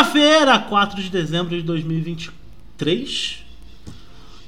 [0.00, 3.44] Segunda-feira, 4 de dezembro de 2023.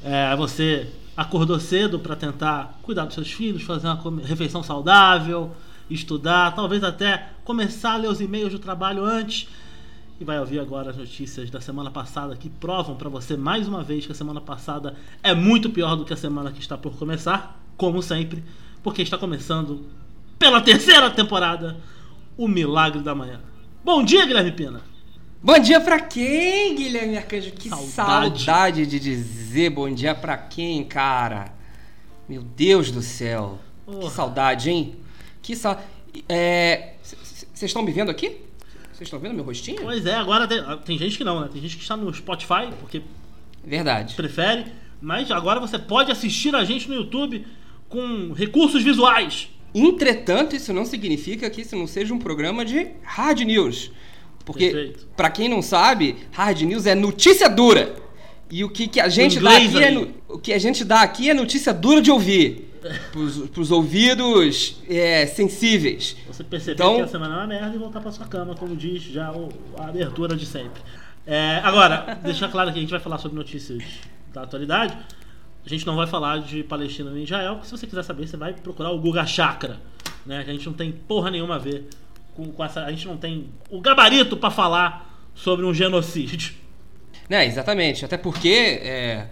[0.03, 5.55] É, você acordou cedo para tentar cuidar dos seus filhos, fazer uma refeição saudável,
[5.91, 9.47] estudar, talvez até começar a ler os e-mails do trabalho antes.
[10.19, 13.85] E vai ouvir agora as notícias da semana passada que provam para você mais uma
[13.85, 16.97] vez que a semana passada é muito pior do que a semana que está por
[16.97, 18.43] começar, como sempre,
[18.83, 19.85] porque está começando
[20.39, 21.77] pela terceira temporada
[22.39, 23.39] o Milagre da Manhã.
[23.85, 24.92] Bom dia, Guilherme Pina.
[25.45, 27.51] Bom dia pra quem, Guilherme Arcanjo?
[27.51, 28.45] Que saudade.
[28.45, 31.53] saudade de dizer bom dia pra quem, cara?
[32.29, 33.59] Meu Deus do céu.
[33.85, 34.95] Que saudade, hein?
[35.43, 35.85] Que saudade.
[36.29, 36.93] É.
[37.03, 38.41] Vocês estão me vendo aqui?
[38.93, 39.83] Vocês estão vendo meu rostinho?
[39.83, 41.49] Pois é, agora tem, tem, gente que não, né?
[41.53, 43.03] Tem gente que está no Spotify, porque.
[43.65, 44.15] Verdade.
[44.15, 44.67] Prefere.
[45.01, 47.45] Mas agora você pode assistir a gente no YouTube
[47.89, 49.49] com recursos visuais.
[49.75, 53.91] Entretanto, isso não significa que isso não seja um programa de hard news.
[54.45, 57.95] Porque, para quem não sabe, hard news é notícia dura.
[58.51, 61.01] E o que, que a gente dá aqui é no, o que a gente dá
[61.01, 62.71] aqui é notícia dura de ouvir.
[63.13, 66.17] Para os ouvidos é, sensíveis.
[66.27, 68.75] Você percebeu então, que a semana é uma merda e voltar para sua cama, como
[68.75, 69.33] diz já
[69.79, 70.83] a abertura de sempre.
[71.25, 73.85] É, agora, deixar claro que a gente vai falar sobre notícias
[74.35, 74.99] da atualidade.
[75.65, 78.37] A gente não vai falar de Palestina nem Israel, porque se você quiser saber, você
[78.37, 79.79] vai procurar o Guga Chakra,
[80.27, 80.43] né?
[80.43, 81.89] Que a gente não tem porra nenhuma a ver
[82.35, 82.85] com, com essa.
[82.85, 86.55] A gente não tem o gabarito para falar sobre um genocídio.
[87.29, 88.05] Né, exatamente.
[88.05, 88.81] Até porque.
[88.83, 89.27] É,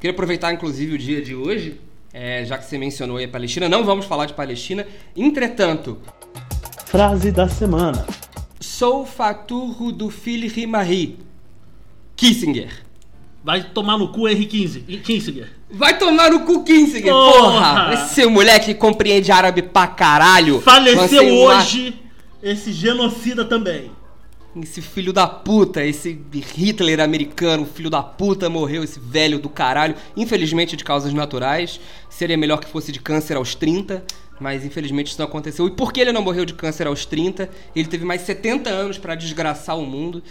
[0.00, 1.80] queria aproveitar, inclusive, o dia de hoje,
[2.12, 3.68] é, já que você mencionou aí a Palestina.
[3.68, 4.86] Não vamos falar de Palestina.
[5.16, 5.98] Entretanto.
[6.86, 8.06] Frase da semana.
[8.60, 11.18] Sou faturro do Philip Marie.
[12.16, 12.84] Kissinger.
[13.44, 15.50] Vai tomar no cu Henry Kissinger.
[15.68, 17.40] Vai tomar no cu Kissinger, porra!
[17.40, 17.94] porra.
[17.94, 20.60] Esse moleque que compreende árabe pra caralho.
[20.60, 22.02] Faleceu hoje
[22.42, 23.90] esse genocida também.
[24.60, 26.20] Esse filho da puta, esse
[26.54, 29.94] Hitler americano, filho da puta, morreu, esse velho do caralho.
[30.14, 31.80] Infelizmente de causas naturais.
[32.10, 34.04] Seria melhor que fosse de câncer aos 30,
[34.38, 35.66] mas infelizmente isso não aconteceu.
[35.66, 37.48] E por que ele não morreu de câncer aos 30?
[37.74, 40.22] Ele teve mais 70 anos para desgraçar o mundo.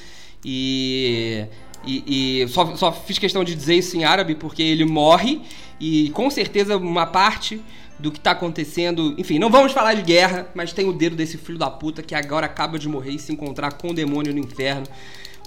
[0.45, 1.45] E.
[1.83, 5.41] E, e só, só fiz questão de dizer isso em árabe porque ele morre
[5.79, 7.59] e com certeza uma parte
[8.01, 9.15] do que tá acontecendo.
[9.17, 12.15] Enfim, não vamos falar de guerra, mas tem o dedo desse filho da puta que
[12.15, 14.87] agora acaba de morrer e se encontrar com o demônio no inferno.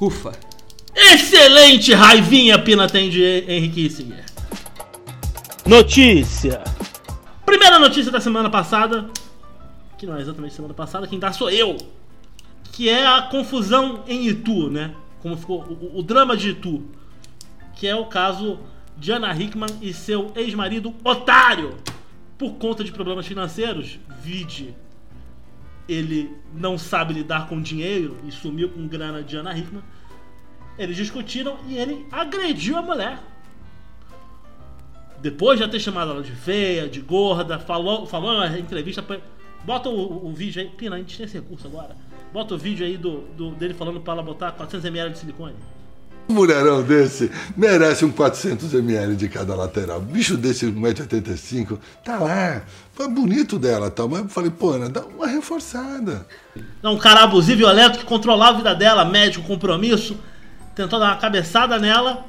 [0.00, 0.32] Ufa.
[0.94, 4.24] Excelente raivinha Pina tem de Henrique Kissinger.
[5.66, 6.62] Notícia.
[7.44, 9.10] Primeira notícia da semana passada,
[9.98, 11.76] que não é exatamente semana passada, quem dá sou eu.
[12.70, 14.94] Que é a confusão em Itu, né?
[15.20, 16.82] Como ficou o, o drama de Itu.
[17.74, 18.60] Que é o caso
[18.96, 21.76] de Ana Hickman e seu ex-marido otário
[22.44, 24.74] por conta de problemas financeiros, vide
[25.88, 29.82] ele não sabe lidar com dinheiro e sumiu com grana de Ana Hickman.
[30.78, 33.18] Eles discutiram e ele agrediu a mulher.
[35.20, 39.02] Depois de ter chamado ela de feia, de gorda, falou, falou na entrevista.
[39.64, 40.68] Bota o, o, vídeo aí.
[40.68, 41.96] Pina, a gente tem esse recurso agora.
[42.30, 45.54] Bota o vídeo aí do, do dele falando para ela botar 400ml de silicone.
[46.28, 50.00] Um mulherão desse merece um 400ml de cada lateral.
[50.00, 52.62] Bicho desse, 1,85m, tá lá.
[52.92, 56.26] Foi bonito dela tal, mas eu falei, pô, Ana, dá uma reforçada.
[56.82, 60.18] Um cara abusivo, violento, que controlava a vida dela, médico, compromisso,
[60.74, 62.24] tentou dar uma cabeçada nela.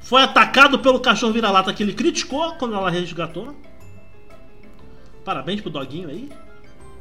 [0.00, 3.54] Foi atacado pelo cachorro vira-lata que ele criticou quando ela resgatou.
[5.22, 6.30] Parabéns pro doguinho aí.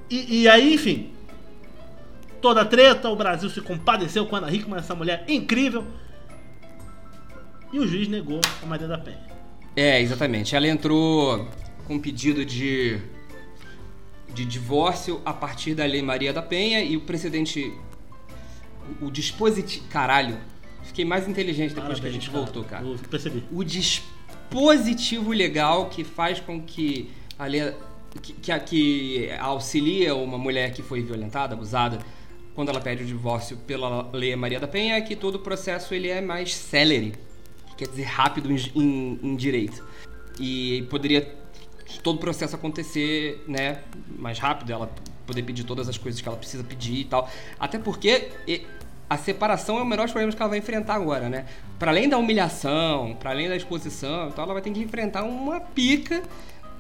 [0.09, 1.12] E, e aí, enfim.
[2.42, 5.86] Toda a treta, o Brasil se compadeceu com a Ana Hickman, essa mulher incrível
[7.73, 9.19] e o juiz negou a Maria da Penha.
[9.75, 10.56] É, exatamente.
[10.56, 11.50] Ela entrou
[11.85, 13.00] com pedido de,
[14.31, 17.73] de divórcio a partir da Lei Maria da Penha e o precedente.
[19.01, 19.88] O, dispositivo.
[19.88, 20.38] Caralho.
[20.84, 22.44] Fiquei mais inteligente depois Parabéns, que a gente cara.
[22.44, 22.85] voltou, cara.
[22.85, 23.44] Eu percebi.
[23.51, 27.09] O dispositivo legal que faz com que
[27.40, 27.73] a lei.
[28.22, 31.97] Que, que, que auxilia uma mulher que foi violentada, abusada,
[32.53, 35.96] quando ela pede o divórcio pela Lei Maria da Penha, é que todo o processo
[35.96, 36.53] ele é mais
[37.78, 39.84] quer dizer rápido em, em, em direito.
[40.40, 41.35] E poderia
[42.02, 43.79] todo o processo acontecer, né,
[44.17, 44.90] mais rápido, ela
[45.25, 47.29] poder pedir todas as coisas que ela precisa pedir e tal.
[47.59, 48.31] Até porque
[49.09, 51.46] a separação é o menor dos problemas que ela vai enfrentar agora, né?
[51.78, 55.59] Para além da humilhação, para além da exposição, então ela vai ter que enfrentar uma
[55.59, 56.23] pica,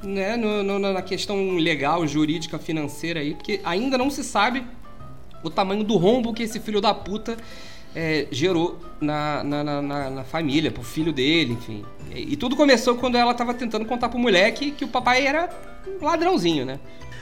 [0.01, 4.65] né, no, no, na questão legal, jurídica, financeira aí, porque ainda não se sabe
[5.43, 7.37] o tamanho do rombo que esse filho da puta
[7.95, 11.83] é, gerou na, na, na, na, família, pro filho dele, enfim.
[12.13, 15.49] E, e tudo começou quando ela tava tentando contar pro moleque que o papai era
[16.01, 16.79] um ladrãozinho, né?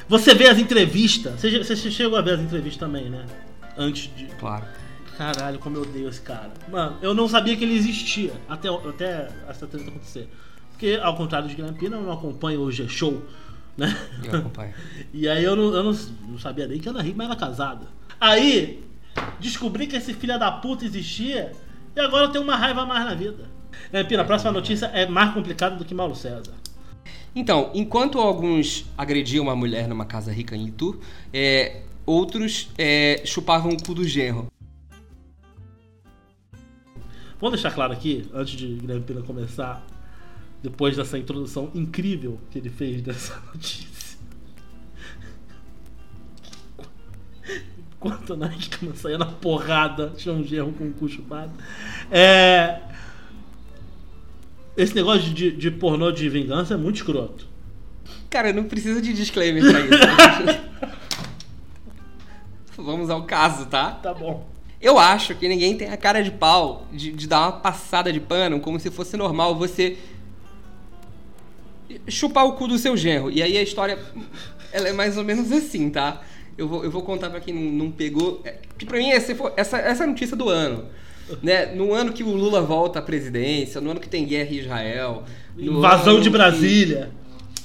[0.08, 3.26] Você vê as entrevistas, você, você chegou a ver as entrevistas também, né?
[3.78, 4.26] Antes de.
[4.40, 4.66] Claro.
[5.18, 6.52] Caralho, como eu odeio esse cara.
[6.70, 10.28] Mano, eu não sabia que ele existia até, até essa treta acontecer.
[10.72, 13.22] Porque, ao contrário de Guilherme Pina, eu não acompanho o G-Show,
[13.78, 13.96] né?
[14.24, 14.74] Eu acompanho.
[15.14, 17.86] E aí eu não, eu não, não sabia nem que Ana Hickman era casada.
[18.20, 18.84] Aí,
[19.40, 21.52] descobri que esse filho da puta existia
[21.96, 23.50] e agora eu tenho uma raiva a mais na vida.
[23.88, 26.54] Guilherme Pina, a próxima notícia é mais complicada do que Mauro César.
[27.36, 31.00] Então, enquanto alguns agrediam uma mulher numa casa rica em Itu,
[31.34, 34.48] é, outros é, chupavam o cu do genro.
[37.40, 39.84] Vamos deixar claro aqui, antes de Guilherme Pina começar,
[40.62, 43.92] depois dessa introdução incrível que ele fez dessa notícia.
[48.04, 51.52] Enquanto a Nike saía na porrada, tinha um gerro com o cu chupado.
[52.10, 52.80] É...
[54.76, 57.48] Esse negócio de, de pornô de vingança é muito escroto.
[58.28, 60.62] Cara, não precisa de disclaimer pra isso.
[62.76, 63.92] Vamos ao caso, tá?
[63.92, 64.50] Tá bom.
[64.82, 68.20] Eu acho que ninguém tem a cara de pau de, de dar uma passada de
[68.20, 70.00] pano como se fosse normal você
[72.08, 73.30] chupar o cu do seu genro.
[73.30, 74.00] E aí a história
[74.72, 76.22] ela é mais ou menos assim, tá?
[76.58, 78.42] Eu vou, eu vou contar pra quem não, não pegou.
[78.44, 80.86] É, que pra mim essa, essa, essa é a notícia do ano.
[81.42, 81.68] Né?
[81.68, 85.24] No ano que o Lula volta à presidência, no ano que tem guerra em Israel.
[85.58, 87.10] Invasão de que- Brasília.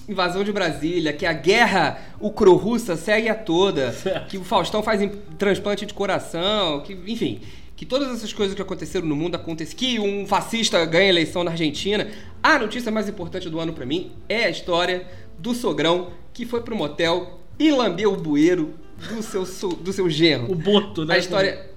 [0.09, 4.29] invasão de Brasília, que a guerra ucro-russa segue a toda, Certo.
[4.29, 5.01] que o Faustão faz
[5.37, 7.41] transplante de coração, que, enfim,
[7.75, 11.51] que todas essas coisas que aconteceram no mundo acontecem, que um fascista ganha eleição na
[11.51, 12.07] Argentina.
[12.41, 15.09] A notícia mais importante do ano pra mim é a história
[15.41, 18.75] do sogrão que foi pro motel e lambeu o bueiro
[19.09, 20.51] do seu, do seu genro.
[20.51, 21.15] O boto, né?
[21.15, 21.71] A história.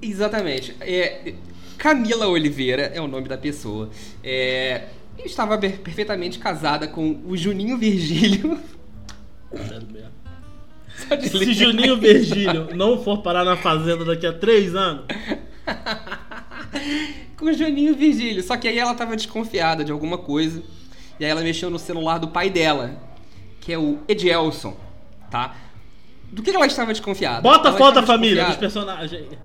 [0.00, 0.74] Exatamente.
[0.80, 1.34] É,
[1.76, 3.90] Camila Oliveira é o nome da pessoa.
[4.22, 4.86] É,
[5.24, 8.58] estava per- perfeitamente casada com o Juninho Virgílio.
[11.22, 11.54] Se.
[11.54, 15.04] Juninho Virgílio não for parar na fazenda daqui a três anos,
[17.36, 18.42] com o Juninho Virgílio.
[18.42, 20.62] Só que aí ela estava desconfiada de alguma coisa.
[21.20, 23.00] E aí ela mexeu no celular do pai dela,
[23.60, 24.76] que é o Edielson,
[25.30, 25.54] tá?
[26.30, 27.40] Do que ela estava desconfiada?
[27.40, 29.38] bota a foto da família, dos personagens.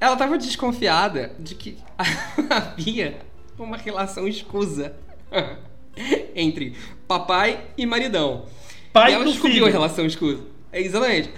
[0.00, 1.78] Ela estava desconfiada de que
[2.48, 3.18] havia
[3.58, 4.94] uma relação escusa
[6.34, 6.76] entre
[7.08, 8.46] papai e maridão.
[8.92, 9.66] Pai e ela descobriu filho.
[9.66, 10.42] a relação escusa.
[10.70, 11.30] É exatamente.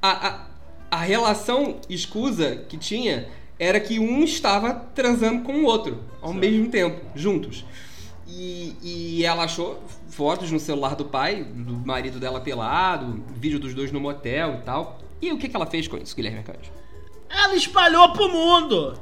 [0.00, 0.46] A, a,
[0.90, 6.68] a relação escusa que tinha era que um estava transando com o outro ao mesmo
[6.68, 7.64] tempo, juntos.
[8.26, 9.80] E, e ela achou
[10.16, 14.64] fotos no celular do pai, do marido dela pelado, vídeo dos dois no motel e
[14.64, 14.98] tal.
[15.20, 16.70] E o que, que ela fez com isso, Guilherme Arcanjo?
[17.28, 18.98] Ela espalhou pro mundo.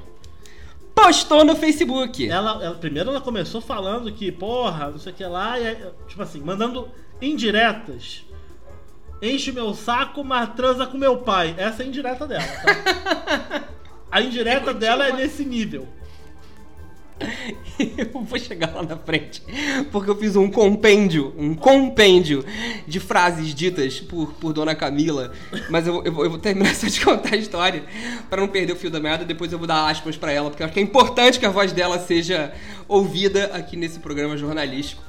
[0.94, 2.28] postou no Facebook.
[2.28, 5.76] Ela, ela- primeiro ela começou falando que, porra, não sei o que lá, e
[6.08, 6.88] tipo assim, mandando
[7.20, 8.24] indiretas.
[9.22, 11.54] Enche meu saco, mas transa com meu pai.
[11.56, 13.64] Essa é a indireta dela, tá?
[14.10, 15.88] A indireta dela é nesse nível.
[17.96, 19.42] Eu vou chegar lá na frente,
[19.90, 22.44] porque eu fiz um compêndio, um compêndio
[22.86, 25.32] de frases ditas por, por Dona Camila,
[25.70, 27.84] mas eu, eu, vou- eu vou terminar só de contar a história
[28.28, 30.62] para não perder o fio da meada, depois eu vou dar aspas para ela, porque
[30.62, 32.52] eu acho que é importante que a voz dela seja
[32.88, 35.02] ouvida aqui nesse programa jornalístico.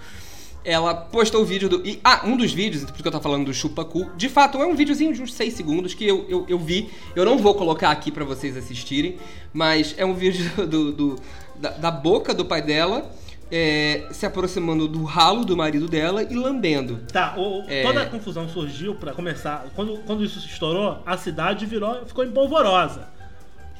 [0.65, 1.85] Ela postou o vídeo do.
[1.87, 4.75] E, ah, um dos vídeos, porque eu tô falando do chupacu, de fato é um
[4.75, 6.89] videozinho de uns 6 segundos que eu, eu, eu vi.
[7.15, 9.17] Eu não vou colocar aqui pra vocês assistirem,
[9.53, 11.15] mas é um vídeo do, do-
[11.55, 13.09] da, da boca do pai dela
[13.51, 16.97] é, se aproximando do ralo do marido dela e lambendo.
[17.13, 17.83] Tá, o- É.
[17.83, 19.67] toda a confusão surgiu pra começar.
[19.75, 23.07] Quando, quando isso estourou, a cidade virou, ficou empolvorosa.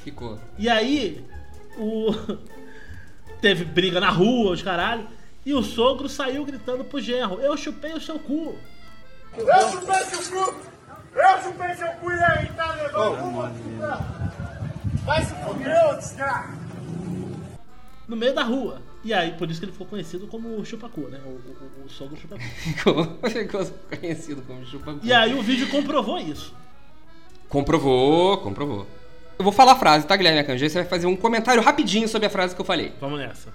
[0.04, 0.38] Ficou.
[0.60, 1.24] E aí,
[1.80, 2.14] o.
[3.42, 5.08] Teve briga na rua, os caralho.
[5.46, 8.58] E o sogro saiu gritando pro genro: Eu chupei o seu cu.
[9.38, 10.56] Eu chupei seu cu!
[11.14, 13.52] Eu chupei seu cu e aí, tá levando?
[15.06, 16.50] Vai se fuder, ô desgraça!
[18.08, 18.82] No meio da rua.
[19.04, 21.20] E aí, por isso que ele ficou conhecido como o chupacu, né?
[21.26, 22.42] O, o- o- o sogro chupacu.
[23.30, 23.66] Ficou,
[24.00, 25.00] conhecido como chupacu.
[25.04, 26.54] E aí o vídeo comprovou isso.
[27.50, 28.88] Comprovou, comprovou.
[29.38, 30.64] Eu vou falar a frase, tá, Guilherme Arcanjo?
[30.64, 32.94] Aí Você vai fazer um comentário rapidinho sobre a frase que eu falei.
[33.00, 33.50] Vamos nessa.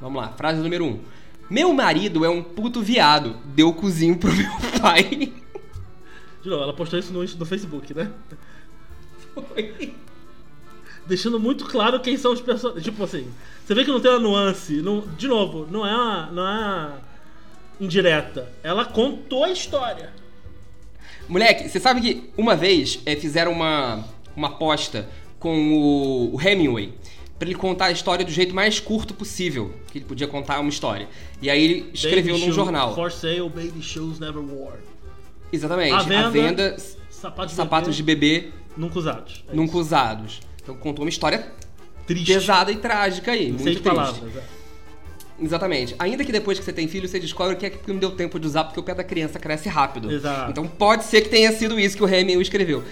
[0.00, 1.00] Vamos lá, frase número um.
[1.50, 3.36] Meu marido é um puto viado.
[3.46, 4.50] Deu cozinho pro meu
[4.80, 5.32] pai.
[6.42, 8.10] De novo, ela postou isso no, no Facebook, né?
[9.34, 9.94] Foi.
[11.06, 12.84] Deixando muito claro quem são os personagens.
[12.84, 13.26] Tipo assim,
[13.64, 14.82] você vê que não tem uma nuance.
[14.82, 17.00] Não, de novo, não é uma, não é uma
[17.80, 18.52] indireta.
[18.62, 20.12] Ela contou a história.
[21.26, 24.04] Moleque, você sabe que uma vez é, fizeram uma,
[24.36, 26.94] uma aposta com o, o Hemingway
[27.38, 30.68] pra ele contar a história do jeito mais curto possível que ele podia contar uma
[30.68, 31.08] história.
[31.40, 32.94] E aí ele escreveu Baby num shoes- jornal.
[32.94, 34.78] For sale, baby shoes never wore.
[35.52, 35.92] Exatamente.
[35.94, 36.76] A venda, venda
[37.10, 39.44] Sapatos, sapatos de bebê Nunca usados.
[39.50, 39.78] É nunca isso.
[39.80, 40.40] usados.
[40.62, 41.50] Então contou uma história
[42.06, 42.32] Triste.
[42.32, 43.48] pesada e trágica aí.
[43.48, 43.82] Muito Seis triste.
[43.94, 44.36] palavras.
[44.36, 44.58] é.
[45.40, 45.94] Exatamente.
[46.00, 48.38] Ainda que depois que você tem filho, você descobre que é que não deu tempo
[48.40, 50.10] de usar porque o pé da criança cresce rápido.
[50.10, 50.50] Exato.
[50.50, 52.82] Então pode ser que tenha sido isso que o Hemingway escreveu.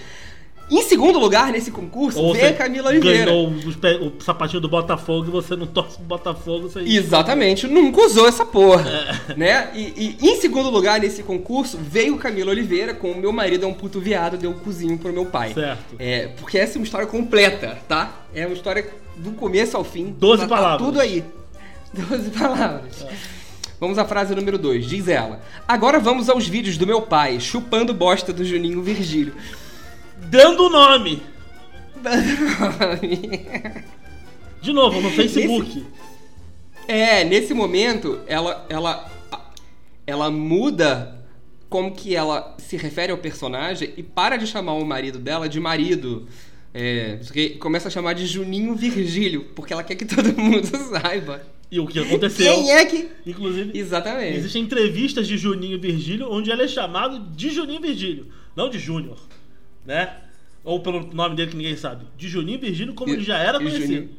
[0.69, 3.25] Em segundo lugar, nesse concurso, Ou você a Camila Oliveira.
[3.25, 6.67] ganhou o sapatinho do Botafogo e você não torce pro Botafogo.
[6.69, 6.81] Você...
[6.81, 8.85] Exatamente, nunca usou essa porra,
[9.29, 9.33] É.
[9.35, 9.71] né?
[9.73, 13.67] E, e em segundo lugar nesse concurso veio Camila Oliveira com o meu marido é
[13.67, 15.53] um puto viado, deu um cozinho pro meu pai.
[15.53, 15.95] Certo.
[15.97, 18.25] É, porque essa é uma história completa, tá?
[18.35, 20.13] É uma história do começo ao fim.
[20.19, 20.85] Doze Tá- tá palavras.
[20.85, 21.23] Tudo aí.
[21.93, 23.05] Doze palavras.
[23.79, 24.85] Vamos à frase número 2.
[24.85, 29.33] Diz ela: Agora vamos aos vídeos do meu pai, chupando bosta do Juninho Virgílio.
[30.29, 31.21] Dando o nome.
[34.61, 35.85] De novo, no Facebook.
[36.87, 39.11] É, nesse momento, ela, ela,
[40.05, 41.25] ela muda
[41.69, 45.59] como que ela se refere ao personagem e para de chamar o marido dela de
[45.59, 46.27] marido.
[46.73, 47.19] É,
[47.59, 51.41] começa a chamar de Juninho Virgílio, porque ela quer que todo mundo saiba.
[51.69, 52.53] E o que aconteceu.
[52.53, 53.09] Quem é que.
[53.25, 54.37] Inclusive, Exatamente.
[54.37, 59.17] existem entrevistas de Juninho Virgílio onde ele é chamado de Juninho Virgílio, não de Júnior,
[59.87, 60.17] né?
[60.63, 62.05] Ou pelo nome dele que ninguém sabe.
[62.17, 63.85] De Juninho Virgílio, como ele já era E conhecido.
[63.87, 64.09] Juninho-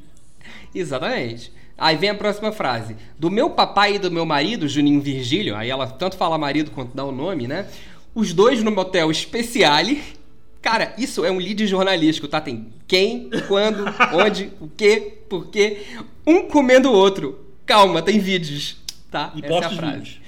[0.75, 1.52] Exatamente.
[1.76, 2.96] Aí vem a próxima frase.
[3.18, 6.96] Do meu papai e do meu marido, Juninho Virgílio, aí ela tanto fala marido quanto
[6.96, 7.68] dá o nome, né?
[8.14, 10.02] Os dois no motel Speciale.
[10.60, 12.40] Cara, isso é um lead jornalístico, tá?
[12.40, 14.96] Tem quem, quando, onde, o que,
[15.28, 15.82] por quê.
[16.26, 17.46] Um comendo o outro.
[17.64, 18.76] Calma, tem vídeos,
[19.10, 19.32] tá?
[19.37, 19.96] E Essa é a frase.
[19.98, 20.20] vídeos.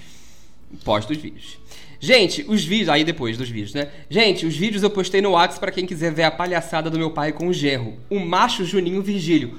[0.85, 1.59] Posta os vídeos.
[2.00, 2.88] Gente, os vídeos.
[2.88, 3.90] Aí depois dos vídeos, né?
[4.09, 7.11] Gente, os vídeos eu postei no WhatsApp pra quem quiser ver a palhaçada do meu
[7.11, 7.99] pai com o genro.
[8.09, 9.59] O macho Juninho Virgílio.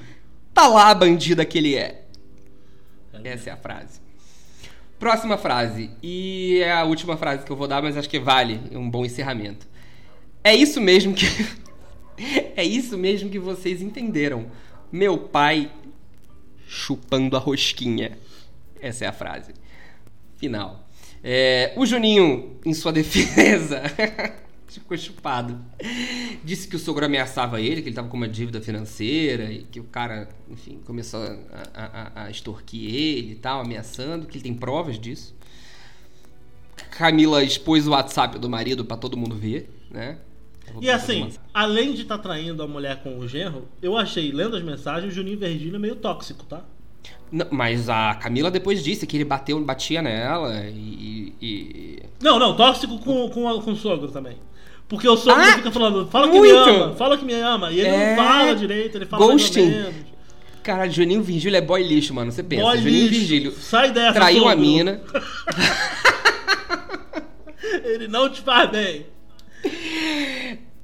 [0.52, 2.02] Tá lá a bandida que ele é.
[3.24, 4.00] Essa é a frase.
[4.98, 5.90] Próxima frase.
[6.02, 9.04] E é a última frase que eu vou dar, mas acho que vale um bom
[9.04, 9.66] encerramento.
[10.42, 11.26] É isso mesmo que.
[12.56, 14.50] é isso mesmo que vocês entenderam.
[14.90, 15.70] Meu pai
[16.66, 18.18] chupando a rosquinha.
[18.80, 19.52] Essa é a frase.
[20.36, 20.88] Final.
[21.22, 23.82] É, o Juninho, em sua defesa,
[24.66, 25.58] ficou chupado.
[26.44, 29.80] Disse que o sogro ameaçava ele, que ele tava com uma dívida financeira e que
[29.80, 34.54] o cara, enfim, começou a, a- a- extorquir ele e tal, ameaçando, que ele tem
[34.54, 35.34] provas disso.
[36.90, 40.18] Camila expôs o WhatsApp do marido pra todo mundo ver, né?
[40.80, 44.62] E assim, além de estar traindo a mulher com o genro, eu achei, lendo as
[44.62, 46.64] mensagens, o Juninho Virgílio meio tóxico, tá?
[47.30, 51.32] Não, mas a Camila depois disse que ele bateu, batia nela e.
[51.40, 54.36] e- Não, não, tóxico com, com, com o sogro também.
[54.88, 56.68] Porque o sogro Ah, fica falando, fala que me muito.
[56.70, 57.70] ama, fala que me ama.
[57.72, 58.14] E ele É.
[58.16, 59.66] não fala direito, ele fala mais ou Ghosting.
[59.70, 59.94] menos.
[60.62, 62.30] Caralho, Juninho Virgílio é boy lixo, mano.
[62.30, 62.62] Você pensa.
[62.62, 63.18] Boy Juninho lixo.
[63.18, 64.60] Virgílio Sai dessa, traiu a sogro.
[64.60, 65.00] mina.
[67.84, 69.06] Ele não te faz bem.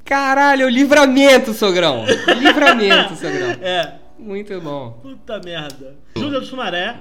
[0.04, 2.04] Caralho, o livramento, sogrão.
[2.38, 3.56] Livramento, sogrão.
[3.60, 4.98] É, Muito bom.
[5.02, 5.96] puta merda.
[6.16, 7.00] Júlia do Sumaré.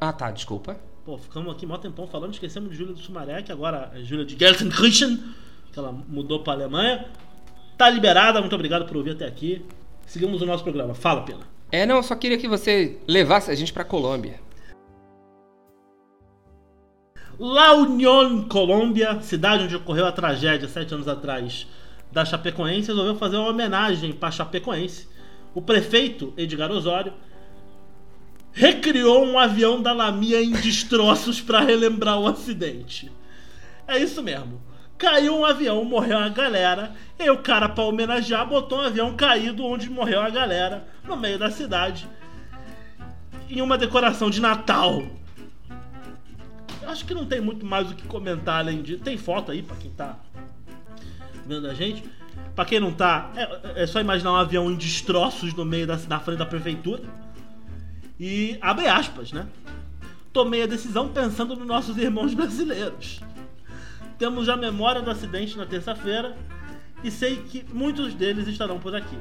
[0.00, 0.76] Ah, tá, desculpa.
[1.04, 4.24] Pô, ficamos aqui mó tempão falando, esquecemos de Júlia do Sumaré, que agora é Júlia
[4.24, 5.16] de Gelsenkirchen,
[5.72, 7.06] que ela mudou pra Alemanha.
[7.78, 9.64] Tá liberada, muito obrigado por ouvir até aqui.
[10.06, 10.94] Seguimos o nosso programa.
[10.94, 11.40] Fala, Pena.
[11.72, 14.40] É, não, eu só queria que você levasse a gente pra Colômbia.
[17.38, 21.68] La Unión, Colômbia, cidade onde ocorreu a tragédia sete anos atrás
[22.10, 25.08] da Chapecoense, resolveu fazer uma homenagem para Chapecoense.
[25.58, 27.12] O prefeito, Edgar Osório,
[28.52, 33.10] recriou um avião da Lamia em destroços para relembrar o acidente.
[33.84, 34.62] É isso mesmo.
[34.96, 39.64] Caiu um avião, morreu a galera, e o cara, para homenagear, botou um avião caído
[39.64, 42.08] onde morreu a galera, no meio da cidade,
[43.50, 45.02] em uma decoração de Natal.
[46.86, 49.02] Acho que não tem muito mais o que comentar além disso.
[49.02, 50.20] Tem foto aí pra quem tá
[51.44, 52.04] vendo a gente.
[52.54, 55.96] Pra quem não tá, é, é só imaginar um avião em destroços no meio da,
[56.08, 57.02] na frente da prefeitura.
[58.18, 59.46] E abre aspas, né?
[60.32, 63.20] Tomei a decisão pensando nos nossos irmãos brasileiros.
[64.18, 66.36] Temos já memória do acidente na terça-feira
[67.04, 69.16] e sei que muitos deles estarão por aqui.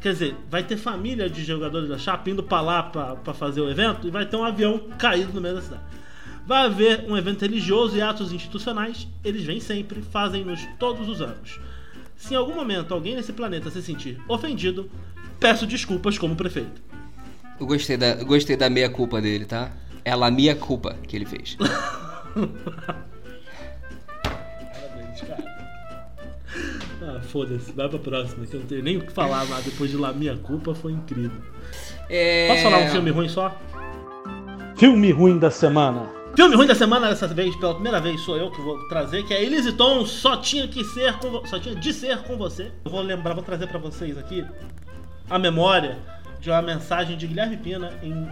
[0.00, 3.60] Quer dizer, vai ter família de jogadores da Chape indo pra lá pra, pra fazer
[3.60, 5.82] o evento e vai ter um avião caído no meio da cidade.
[6.46, 11.60] Vai haver um evento religioso e atos institucionais, eles vêm sempre, fazem-nos todos os anos.
[12.18, 14.90] Se em algum momento alguém nesse planeta se sentir ofendido,
[15.38, 16.82] peço desculpas como prefeito.
[17.58, 19.70] Eu gostei da, eu gostei da meia culpa dele, tá?
[20.04, 21.56] É a minha culpa que ele fez.
[24.74, 25.58] Parabéns, cara.
[27.02, 29.88] Ah, foda-se, vai pra próxima, que eu não tenho nem o que falar, mas depois
[29.90, 31.40] de lá minha culpa foi incrível.
[32.10, 32.48] É...
[32.48, 33.56] Posso falar um filme ruim só?
[34.76, 36.17] Filme ruim da semana.
[36.36, 39.34] Filme ruim da semana, dessa vez, pela primeira vez, sou eu que vou trazer, que
[39.34, 42.70] é Elise Tom só tinha que ser com só tinha de ser com você.
[42.84, 44.44] Eu vou lembrar, vou trazer pra vocês aqui
[45.28, 45.98] a memória
[46.40, 48.28] de uma mensagem de Guilherme Pina em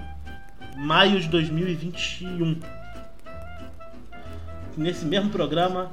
[0.76, 2.60] maio de 2021.
[4.76, 5.90] Nesse mesmo programa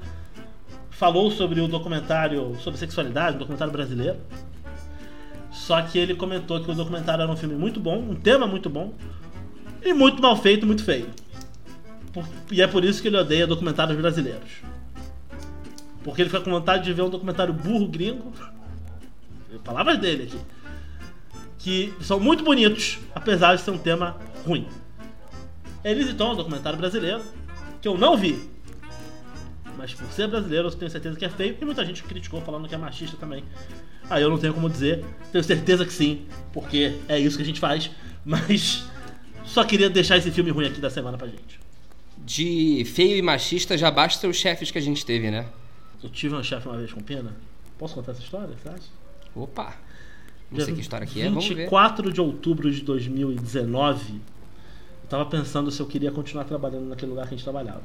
[0.92, 4.20] falou sobre o documentário sobre sexualidade, um documentário brasileiro.
[5.52, 8.70] Só que ele comentou que o documentário era um filme muito bom, um tema muito
[8.70, 8.94] bom
[9.84, 11.08] e muito mal feito, muito feio.
[12.13, 14.50] Por- E é por isso que ele odeia documentários brasileiros.
[16.03, 18.32] Porque ele fica com vontade de ver um documentário burro gringo.
[19.63, 20.39] Palavras dele aqui.
[21.60, 24.67] Que são muito bonitos, apesar de ser um tema ruim.
[25.84, 27.22] Elise Tom, um documentário brasileiro,
[27.82, 28.50] que eu não vi.
[29.77, 31.58] Mas por ser brasileiro, eu tenho certeza que é feio.
[31.60, 33.43] E muita gente criticou falando que é machista também.
[34.10, 35.03] Aí eu não tenho como dizer.
[35.32, 37.89] Tenho certeza que sim, porque é isso que a gente faz.
[38.25, 38.86] Mas
[39.46, 41.60] só queria deixar esse filme ruim aqui da semana pra gente.
[42.24, 45.46] De feio e machista já basta os chefes que a gente teve, né?
[46.01, 47.36] Eu tive um chefe uma vez com pena.
[47.77, 48.88] Posso contar essa história, você acha?
[49.36, 49.75] Opa!
[50.50, 51.56] Não Dia sei que história que é, vamos ver.
[51.56, 57.27] 24 de outubro de 2019, eu tava pensando se eu queria continuar trabalhando naquele lugar
[57.27, 57.84] que a gente trabalhava.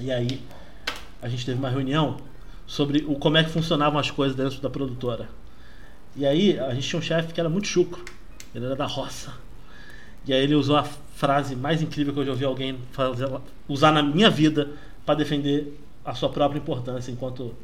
[0.00, 0.42] E aí,
[1.22, 2.16] a gente teve uma reunião
[2.66, 5.28] sobre o, como é que funcionavam as coisas dentro da produtora.
[6.16, 8.04] E aí, a gente tinha um chefe que era muito chucro.
[8.54, 9.32] Ele era da roça.
[10.26, 10.86] E aí ele usou a
[11.24, 13.26] frase mais incrível que eu já ouvi alguém fazer,
[13.66, 14.72] usar na minha vida
[15.06, 17.54] para defender a sua própria importância enquanto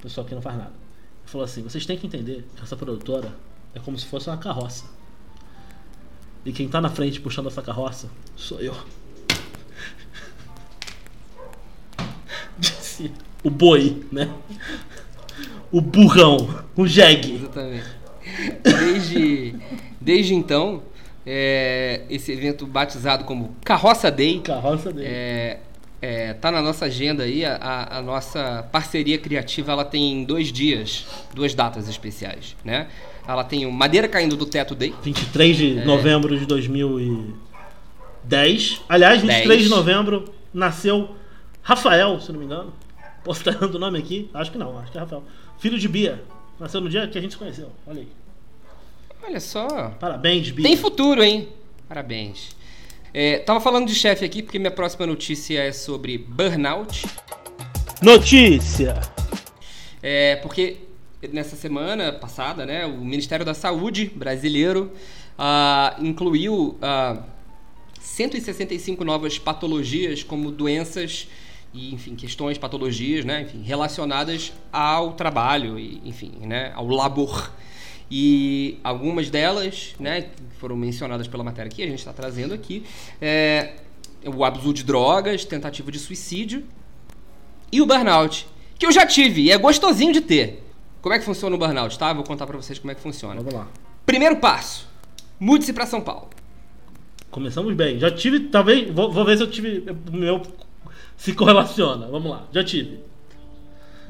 [0.00, 0.70] pessoa que não faz nada.
[0.70, 3.34] Ele falou assim: vocês têm que entender que essa produtora
[3.74, 4.84] é como se fosse uma carroça.
[6.44, 8.74] E quem tá na frente puxando essa carroça sou eu.
[12.56, 13.10] Disse
[13.42, 14.32] o boi, né?
[15.72, 17.34] O burrão, o jegue.
[17.34, 17.88] Exatamente.
[18.62, 19.56] Desde,
[20.00, 20.84] desde então,
[21.26, 25.06] é, esse evento batizado como Carroça Day Carroça dele.
[25.08, 25.60] é,
[26.02, 27.44] é, tá na nossa agenda aí.
[27.44, 32.88] A, a- nossa parceria criativa ela tem dois dias, duas datas especiais, né?
[33.28, 34.94] Ela tem o Madeira Caindo do Teto Day.
[35.02, 35.84] 23 de É.
[35.84, 38.80] novembro de 2010.
[38.88, 39.62] Aliás, 23 Dez.
[39.64, 41.14] de novembro nasceu
[41.62, 42.72] Rafael, se não me engano.
[43.22, 44.30] Posso estar dando o nome aqui?
[44.32, 45.22] Acho que não, acho que é Rafael.
[45.58, 46.22] Filho de Bia.
[46.58, 47.68] Nasceu no dia que a gente se conheceu.
[47.86, 48.08] Olha aí.
[49.22, 49.90] Olha só.
[50.00, 50.66] Parabéns, Bia.
[50.66, 51.48] Tem futuro, hein?
[51.88, 52.50] Parabéns.
[53.12, 57.06] É, tava falando de chefe aqui porque minha próxima notícia é sobre burnout.
[58.02, 59.00] Notícia!
[60.02, 60.78] É, porque
[61.32, 64.92] nessa semana passada, né, o Ministério da Saúde brasileiro
[65.36, 67.22] ah, incluiu ah,
[68.00, 71.28] 165 novas patologias como doenças
[71.74, 77.52] e, enfim, questões, patologias, né, enfim, relacionadas ao trabalho e, enfim, né, ao labor.
[78.10, 82.84] E algumas delas, né, que foram mencionadas pela matéria que a gente está trazendo aqui,
[83.20, 83.74] é
[84.24, 86.64] o abuso de drogas, tentativa de suicídio
[87.72, 88.46] e o burnout,
[88.78, 90.62] que eu já tive e é gostosinho de ter.
[91.00, 92.12] Como é que funciona o burnout, tá?
[92.12, 93.36] Vou contar pra vocês como é que funciona.
[93.36, 93.68] Vamos lá.
[94.04, 94.88] Primeiro passo:
[95.38, 96.28] mude-se pra São Paulo.
[97.30, 97.98] Começamos bem.
[97.98, 98.90] Já tive, talvez.
[98.90, 99.84] Vou, vou ver se eu tive.
[100.10, 100.42] Meu
[101.16, 102.08] se correlaciona.
[102.08, 102.46] Vamos lá.
[102.52, 103.00] Já tive.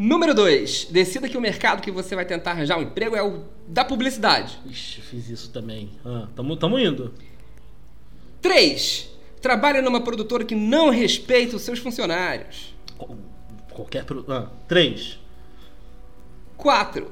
[0.03, 3.45] Número 2: decida que o mercado que você vai tentar arranjar um emprego é o
[3.69, 4.59] da publicidade.
[4.65, 5.91] Ixi, fiz isso também.
[6.03, 7.13] Ah, tamo, tamo indo.
[8.41, 9.11] 3:
[9.43, 12.75] trabalhe numa produtora que não respeita os seus funcionários.
[12.97, 13.15] Qual-
[13.71, 14.05] Qualquer.
[14.05, 15.19] pro- Ah, três.
[16.57, 17.11] 4: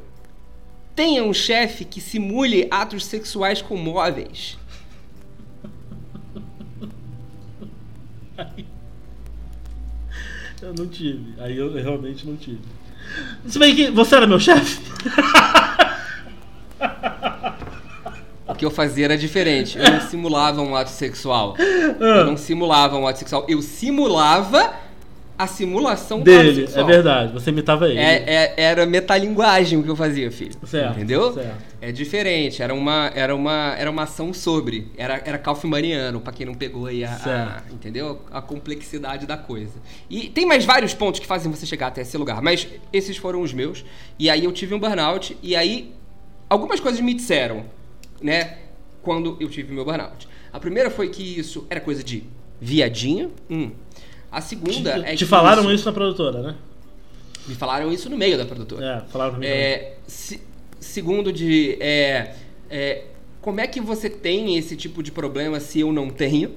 [0.97, 4.57] tenha um chefe que simule atos sexuais com móveis.
[10.61, 11.35] Eu não tive.
[11.39, 12.61] Aí eu realmente não tive.
[13.47, 14.81] Se bem que você era meu chefe.
[18.47, 19.79] O que eu fazia era diferente.
[19.79, 21.55] Eu não simulava um ato sexual.
[21.59, 23.47] Eu não simulava um ato sexual.
[23.49, 24.75] Eu simulava
[25.39, 27.33] a simulação Dele, é verdade.
[27.33, 27.99] Você imitava ele.
[28.01, 30.53] É, é- era metalinguagem o que eu fazia, filho.
[30.67, 31.33] Certo, Entendeu?
[31.33, 31.65] certo.
[31.81, 32.61] É diferente.
[32.61, 34.89] Era uma, era uma, era uma ação sobre.
[34.97, 38.21] Era, era Kaufmaniano, pra quem não pegou aí a, a- entendeu?
[38.33, 39.75] A complexidade da coisa.
[40.11, 43.41] E tem mais vários pontos que fazem você chegar até esse lugar, mas esses foram
[43.41, 43.85] os meus.
[44.19, 45.37] E aí eu tive um burnout.
[45.41, 45.95] E aí
[46.51, 47.65] algumas coisas me disseram,
[48.21, 48.59] né?
[49.03, 50.27] Quando eu tive meu burnout.
[50.53, 52.25] A primeira foi que isso era coisa de
[52.61, 53.31] viadinho.
[53.49, 53.71] Hum.
[54.31, 55.87] A segunda é Te falaram isso...
[55.87, 56.55] na produtora, né?
[57.47, 58.85] Me falaram isso no meio da produtora.
[59.07, 59.47] É, falaram pra mim.
[59.47, 60.43] É, se-
[60.79, 62.35] segundo de é,
[62.69, 63.05] é,
[63.41, 66.55] como é que você tem esse tipo de problema se eu não tenho?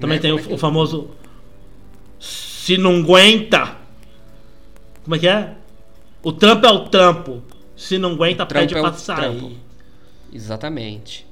[0.00, 0.22] Também né?
[0.22, 1.10] tem o, é que- o famoso.
[2.18, 3.76] Se não aguenta.
[5.04, 5.54] Como é que é?
[6.22, 7.42] O trampo é o trampo.
[7.76, 9.16] Se não aguenta, pede é pra sair.
[9.16, 9.52] trampo.
[10.32, 11.26] Exatamente.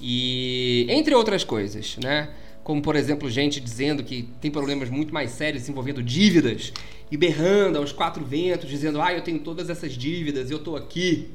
[0.00, 2.28] E entre outras coisas, né?
[2.64, 6.72] Como por exemplo gente dizendo que tem problemas muito mais sérios envolvendo dívidas
[7.10, 11.28] e berrando aos quatro ventos, dizendo: "Ah, eu tenho todas essas dívidas, eu tô aqui",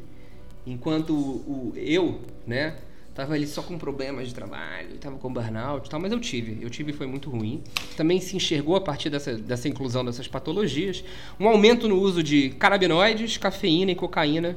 [0.65, 2.76] enquanto o, o eu, né,
[3.13, 6.58] tava ali só com problemas de trabalho, tava com burnout e tal, mas eu tive,
[6.62, 7.62] eu tive foi muito ruim.
[7.96, 11.04] Também se enxergou a partir dessa, dessa inclusão dessas patologias,
[11.39, 14.56] um aumento no uso de canabinoides, cafeína e cocaína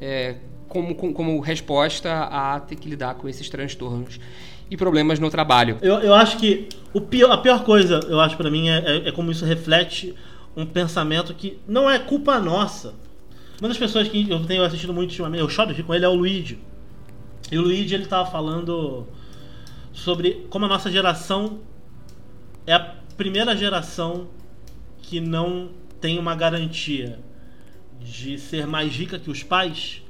[0.00, 0.36] é,
[0.72, 4.18] como, como, resposta a ter que lidar com esses transtornos
[4.70, 5.76] e problemas no trabalho.
[5.82, 9.08] Eu, eu acho que o pior, a pior coisa, eu acho pra mim, é, é,
[9.08, 10.14] é como isso reflete
[10.56, 12.94] um pensamento que não é culpa nossa.
[13.60, 16.08] Uma das pessoas que eu tenho assistido muito ultimamente, eu choro aqui com ele, é
[16.08, 16.58] o Luigi.
[17.50, 19.06] E o Luigi, ele tava falando
[19.92, 21.58] sobre como a nossa geração
[22.66, 24.28] é a primeira geração
[25.02, 25.68] que não
[26.00, 27.18] tem uma garantia
[28.00, 30.01] de ser mais rica que os pais,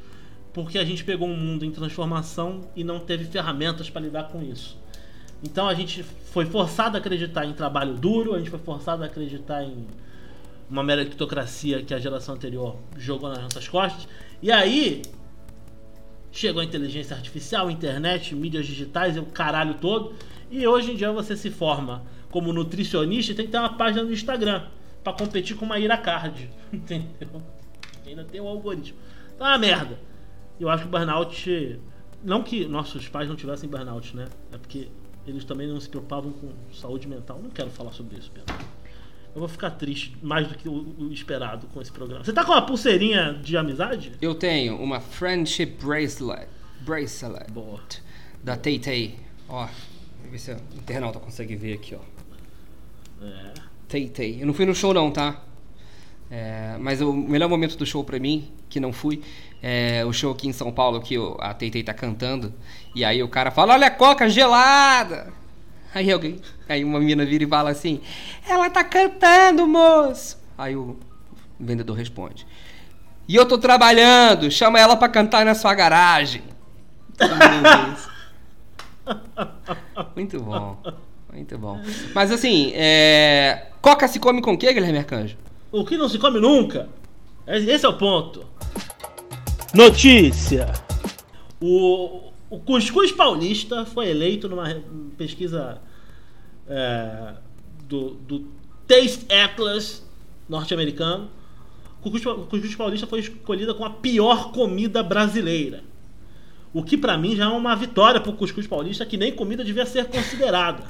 [0.52, 4.42] porque a gente pegou um mundo em transformação e não teve ferramentas para lidar com
[4.42, 4.76] isso.
[5.42, 9.06] Então a gente foi forçado a acreditar em trabalho duro, a gente foi forçado a
[9.06, 9.86] acreditar em
[10.70, 14.06] uma meritocracia que a geração anterior jogou nas nossas costas.
[14.40, 15.02] E aí
[16.30, 20.14] chegou a inteligência artificial, internet, mídias digitais, o caralho todo.
[20.50, 24.04] E hoje em dia você se forma como nutricionista e tem que ter uma página
[24.04, 24.66] no Instagram
[25.02, 26.48] para competir com uma Ira Card.
[26.72, 27.42] Entendeu?
[28.06, 28.98] Ainda tem o algoritmo.
[29.38, 29.98] É uma merda.
[30.62, 31.80] Eu acho que o burnout.
[32.22, 34.28] Não que nossos pais não tivessem burnout, né?
[34.52, 34.86] É porque
[35.26, 37.40] eles também não se preocupavam com saúde mental.
[37.42, 38.54] Não quero falar sobre isso, Pedro.
[39.34, 42.22] Eu vou ficar triste mais do que o, esperado com esse programa.
[42.22, 44.12] Você tá com uma pulseirinha de amizade?
[44.20, 46.46] Eu tenho uma Friendship Bracelet,
[46.82, 47.80] bracelet Boa.
[48.44, 49.16] da Tay Tay.
[49.48, 53.24] Ó, deixa eu ver se o internauta consegue ver aqui, ó.
[53.24, 53.54] É.
[53.88, 54.42] Tay Tay.
[54.42, 55.42] Eu não fui no show não, tá?
[56.30, 59.22] É, mas o melhor momento do show pra mim, que não fui,
[59.62, 62.52] é o show aqui em São Paulo que o- a Tay tá cantando.
[62.94, 65.32] E aí o cara fala, olha a coca gelada!
[65.94, 68.00] Aí alguém, aí uma menina vira e fala assim,
[68.48, 70.38] ela tá cantando, moço!
[70.56, 70.96] Aí o
[71.60, 72.46] vendedor responde,
[73.28, 76.42] e eu tô trabalhando, chama ela pra cantar na sua garagem.
[80.16, 80.78] Muito bom.
[81.32, 81.80] Muito bom.
[82.14, 83.66] Mas assim, é...
[83.80, 85.36] Coca se come com o quê, Guilherme Arcanjo?
[85.70, 86.88] O que não se come nunca.
[87.46, 88.46] Esse é o ponto.
[89.74, 90.70] Notícia.
[91.58, 94.82] O, o Cuscuz Paulista foi eleito numa
[95.16, 95.80] pesquisa
[96.68, 97.34] é,
[97.88, 98.46] do, do
[98.86, 100.06] Taste Atlas
[100.46, 101.30] norte-americano.
[102.04, 105.82] O Cuscuz, Paulista foi escolhida como a pior comida brasileira.
[106.74, 109.86] O que pra mim já é uma vitória pro Cuscuz Paulista, que nem comida devia
[109.86, 110.84] ser considerada.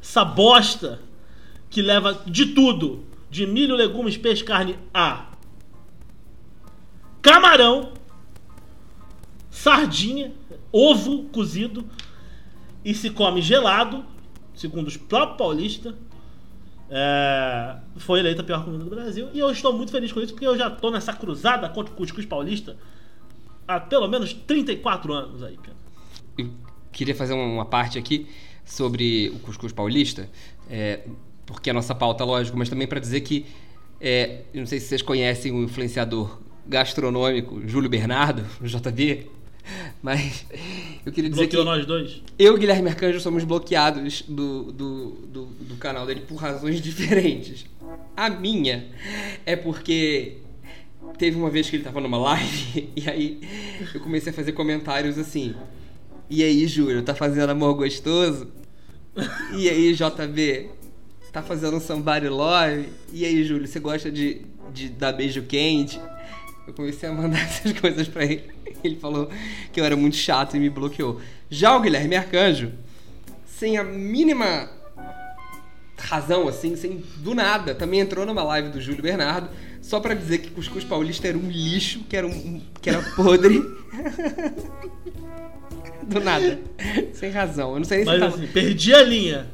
[0.00, 1.00] Essa bosta
[1.68, 5.31] que leva de tudo, de milho, legumes, peixe, carne a
[7.22, 7.92] camarão,
[9.50, 10.32] sardinha,
[10.72, 11.88] ovo cozido
[12.84, 14.04] e se come gelado,
[14.54, 15.94] segundo os próprios paulistas.
[16.94, 20.34] É, foi eleita a pior comida do Brasil e eu estou muito feliz com isso
[20.34, 22.76] porque eu já estou nessa cruzada contra o cuscuz paulista
[23.66, 25.58] há pelo menos 34 anos aí.
[26.36, 26.50] Eu
[26.90, 28.26] queria fazer uma parte aqui
[28.64, 30.28] sobre o cuscuz paulista,
[30.68, 31.00] é,
[31.46, 33.46] porque é a nossa pauta, lógico, mas também para dizer que,
[34.00, 39.30] é, não sei se vocês conhecem o influenciador gastronômico Júlio Bernardo, JB,
[40.02, 40.44] mas
[41.06, 42.22] eu queria dizer Bloqueou que nós dois.
[42.38, 47.66] eu e Guilherme Arcanjo somos bloqueados do, do, do, do canal dele por razões diferentes.
[48.16, 48.86] A minha
[49.46, 50.38] é porque
[51.18, 53.40] teve uma vez que ele tava numa live e aí
[53.94, 55.54] eu comecei a fazer comentários assim.
[56.28, 58.48] E aí, Júlio, tá fazendo amor gostoso?
[59.54, 60.70] E aí, JB,
[61.30, 62.88] tá fazendo um somebody love?
[63.12, 64.40] E aí, Júlio, você gosta de,
[64.72, 66.00] de dar beijo quente?
[66.72, 68.50] Eu comecei a mandar essas coisas pra ele.
[68.82, 69.28] Ele falou
[69.72, 71.20] que eu era muito chato e me bloqueou.
[71.50, 72.72] Já o Guilherme Arcanjo,
[73.46, 74.70] sem a mínima
[75.98, 79.48] razão, assim, sem do nada, também entrou numa live do Júlio Bernardo,
[79.80, 83.60] só pra dizer que Cuscuz Paulista era um lixo, que era, um, que era podre.
[86.02, 86.58] do nada.
[87.12, 87.74] Sem razão.
[87.74, 88.34] Eu não sei nem se Mas tava...
[88.34, 89.46] assim, perdi a linha.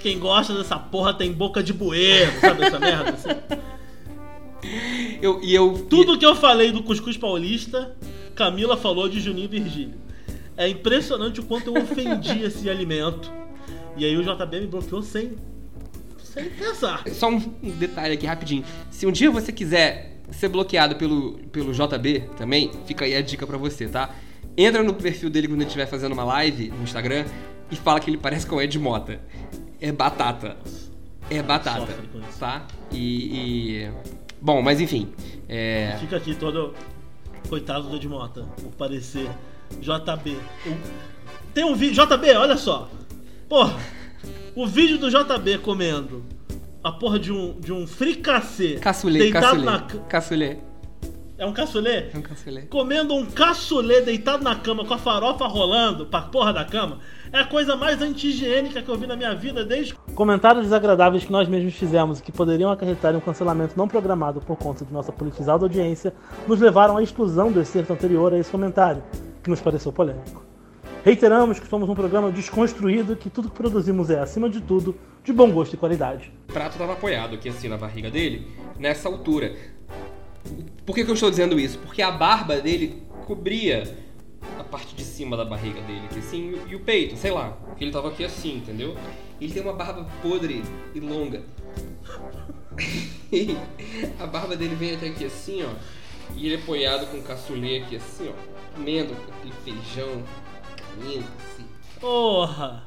[0.00, 3.10] Quem gosta dessa porra tem boca de bueiro, sabe essa merda?
[3.10, 3.28] Assim?
[5.22, 5.86] eu, e eu...
[5.88, 7.96] Tudo que eu falei do cuscuz paulista,
[8.34, 9.94] Camila falou de Juninho Virgílio.
[10.56, 13.32] É impressionante o quanto eu ofendi esse alimento.
[13.96, 15.36] E aí o JB me bloqueou sem,
[16.22, 17.04] sem pensar.
[17.08, 17.40] Só um
[17.78, 18.64] detalhe aqui rapidinho.
[18.90, 23.46] Se um dia você quiser ser bloqueado pelo, pelo JB também, fica aí a dica
[23.46, 24.14] pra você, tá?
[24.56, 27.24] Entra no perfil dele quando ele estiver fazendo uma live no Instagram
[27.70, 29.20] e fala que ele parece com o Ed Mota.
[29.80, 30.56] É batata.
[31.30, 31.94] É batata,
[32.38, 32.66] tá?
[32.90, 33.90] E, e-
[34.40, 35.12] Bom, mas enfim.
[35.48, 35.96] É...
[36.00, 36.74] Fica aqui todo.
[37.48, 39.28] Coitado do Edmota, por parecer
[39.80, 40.36] JB.
[40.66, 40.76] O
[41.54, 42.04] Tem um vídeo.
[42.06, 42.90] JB, olha só.
[43.48, 43.74] Porra,
[44.54, 46.22] o vídeo do JB comendo
[46.84, 49.64] a porra de um, de um fricassê Caçulê, deitado caçulê.
[49.64, 50.56] na ca- Caçulê.
[51.38, 52.10] É um caçulê?
[52.12, 52.62] É um caçulê.
[52.62, 56.98] Comendo um caçulê deitado na cama com a farofa rolando pra porra da cama
[57.32, 59.94] é a coisa mais anti-higiênica que eu vi na minha vida desde.
[60.14, 64.40] Comentários desagradáveis que nós mesmos fizemos e que poderiam acarretar em um cancelamento não programado
[64.40, 66.12] por conta de nossa politizada audiência
[66.46, 69.02] nos levaram à exclusão do excerto anterior a esse comentário,
[69.42, 70.44] que nos pareceu polêmico.
[71.04, 74.96] Reiteramos que somos um programa desconstruído e que tudo que produzimos é, acima de tudo,
[75.22, 76.32] de bom gosto e qualidade.
[76.48, 78.46] O prato tava apoiado aqui assim na barriga dele,
[78.78, 79.54] nessa altura.
[80.84, 81.78] Por que, que eu estou dizendo isso?
[81.78, 83.84] Porque a barba dele cobria
[84.68, 87.50] parte de cima da barriga dele, aqui assim, e o peito, sei lá.
[87.66, 88.96] Porque ele tava aqui assim, entendeu?
[89.40, 90.62] Ele tem uma barba podre
[90.94, 91.42] e longa.
[94.18, 95.70] a barba dele vem até aqui assim, ó.
[96.36, 98.74] E ele é apoiado com um caçulê aqui assim, ó.
[98.74, 100.22] Comendo aquele feijão.
[100.94, 101.66] Comendo assim.
[102.00, 102.84] Porra!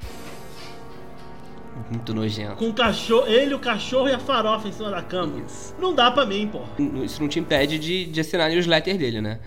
[1.89, 2.55] Muito nojento.
[2.55, 5.41] Com o cachorro, ele, o cachorro e a farofa em cima da cama.
[5.45, 5.75] Isso.
[5.79, 6.69] Não dá pra mim, porra.
[7.03, 9.39] Isso não te impede de, de assinar a newsletter dele, né?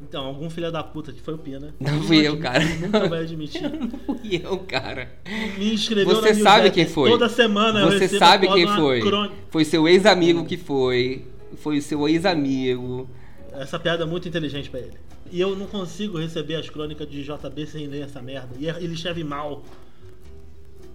[0.00, 1.74] Então, algum filho da puta que foi o Pina.
[1.80, 2.64] Não Ele fui eu, cara.
[2.64, 3.62] Nunca vai admitir.
[4.06, 5.10] Fui eu, cara.
[5.58, 7.10] Me inscreveu Você na sabe quem foi.
[7.10, 9.00] Toda semana eu Você a sabe quem foi.
[9.00, 9.34] crônica.
[9.50, 11.24] Foi seu ex-amigo que foi.
[11.56, 13.10] Foi o seu ex-amigo.
[13.52, 14.92] Essa piada é muito inteligente pra ele.
[15.32, 18.50] E eu não consigo receber as crônicas de JB sem ler essa merda.
[18.56, 19.64] E ele escreve mal.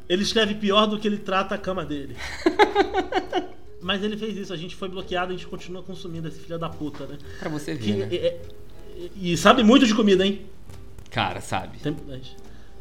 [0.07, 2.15] Ele escreve pior do que ele trata a cama dele.
[3.81, 6.57] Mas ele fez isso, a gente foi bloqueado e a gente continua consumindo esse filho
[6.57, 7.17] da puta, né?
[7.39, 8.15] Pra você Que- ver, né?
[8.15, 8.41] é- é-
[9.15, 10.41] e sabe muito de comida, hein?
[11.11, 11.77] Cara, sabe?
[11.79, 11.95] Tem-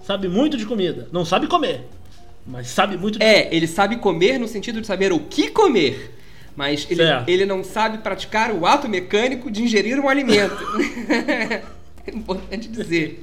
[0.05, 1.09] sabe muito de comida.
[1.13, 1.83] Não sabe comer.
[2.47, 6.19] Mas sabe muito de É, ele sabe comer no sentido de saber o que comer.
[6.57, 7.29] Mas ele, Certo.
[7.29, 10.57] ele não sabe praticar o ato mecânico de ingerir um alimento.
[12.05, 13.23] É importante dizer.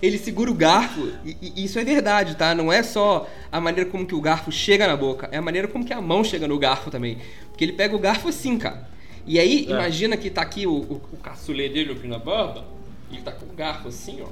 [0.00, 2.54] Ele segura o garfo, e, e isso é verdade, tá?
[2.54, 5.68] Não é só a maneira como que o garfo chega na boca, é a maneira
[5.68, 7.18] como que a mão chega no garfo também.
[7.50, 8.88] Porque ele pega o garfo assim, cara.
[9.28, 9.70] E aí, É.
[9.72, 12.64] imagina que tá aqui o, o, o caçulê dele aqui na barba,
[13.10, 14.26] e ele tá com o garfo assim, ó.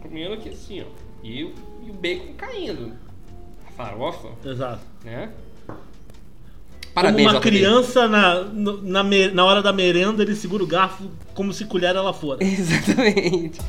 [0.00, 0.84] Comendo aqui assim, ó.
[1.22, 1.52] E, o-
[1.86, 2.92] e o bacon caindo.
[3.68, 4.80] A farofa, Exato.
[5.04, 5.30] né?
[5.66, 7.50] Como Parabéns, uma JB.
[7.50, 12.12] criança na, na, na hora da merenda, ele segura o garfo como se colher ela
[12.12, 12.38] fora.
[12.44, 13.60] Exatamente.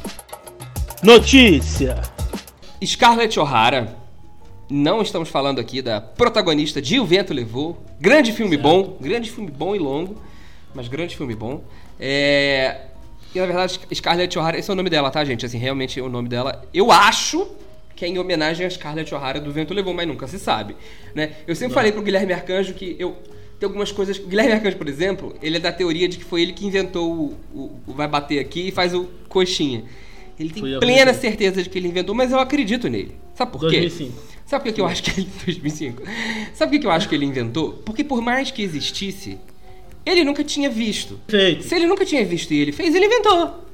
[1.03, 2.01] Notícia!
[2.83, 3.95] Scarlett O'Hara.
[4.69, 7.83] Não estamos falando aqui da protagonista de O Vento Levou.
[7.99, 8.63] Grande filme Certo.
[8.63, 8.97] bom.
[9.01, 10.15] Grande filme bom e longo.
[10.73, 11.63] Mas grande filme bom.
[11.99, 12.81] É...
[13.33, 15.45] E na verdade, Scarlett O'Hara, esse é o nome dela, tá, gente?
[15.45, 16.65] Assim, realmente é o nome dela.
[16.73, 17.47] Eu acho
[17.95, 20.75] que é em homenagem a Scarlett O'Hara do Vento Levou, mas nunca se sabe.
[21.15, 21.31] Né?
[21.47, 23.15] Eu sempre falei pro Guilherme Arcanjo que eu.
[23.59, 24.17] Tem algumas coisas.
[24.17, 27.09] O Guilherme Arcanjo, por exemplo, ele é da teoria de que foi ele que inventou
[27.13, 29.83] o, o- o vai bater aqui e faz o coxinha.
[30.39, 33.15] Ele tem plena certeza de que ele inventou, mas eu acredito nele.
[33.35, 33.79] Sabe por quê?
[33.81, 34.13] 2005.
[34.47, 35.29] Sabe por que que eu acho que ele.
[35.45, 36.01] 2005.
[36.53, 37.73] Sabe por que que eu acho que ele inventou?
[37.85, 39.37] Porque por mais que existisse,
[40.05, 41.19] ele nunca tinha visto.
[41.27, 41.63] Feito.
[41.63, 43.65] Se ele nunca tinha visto e ele fez, ele inventou.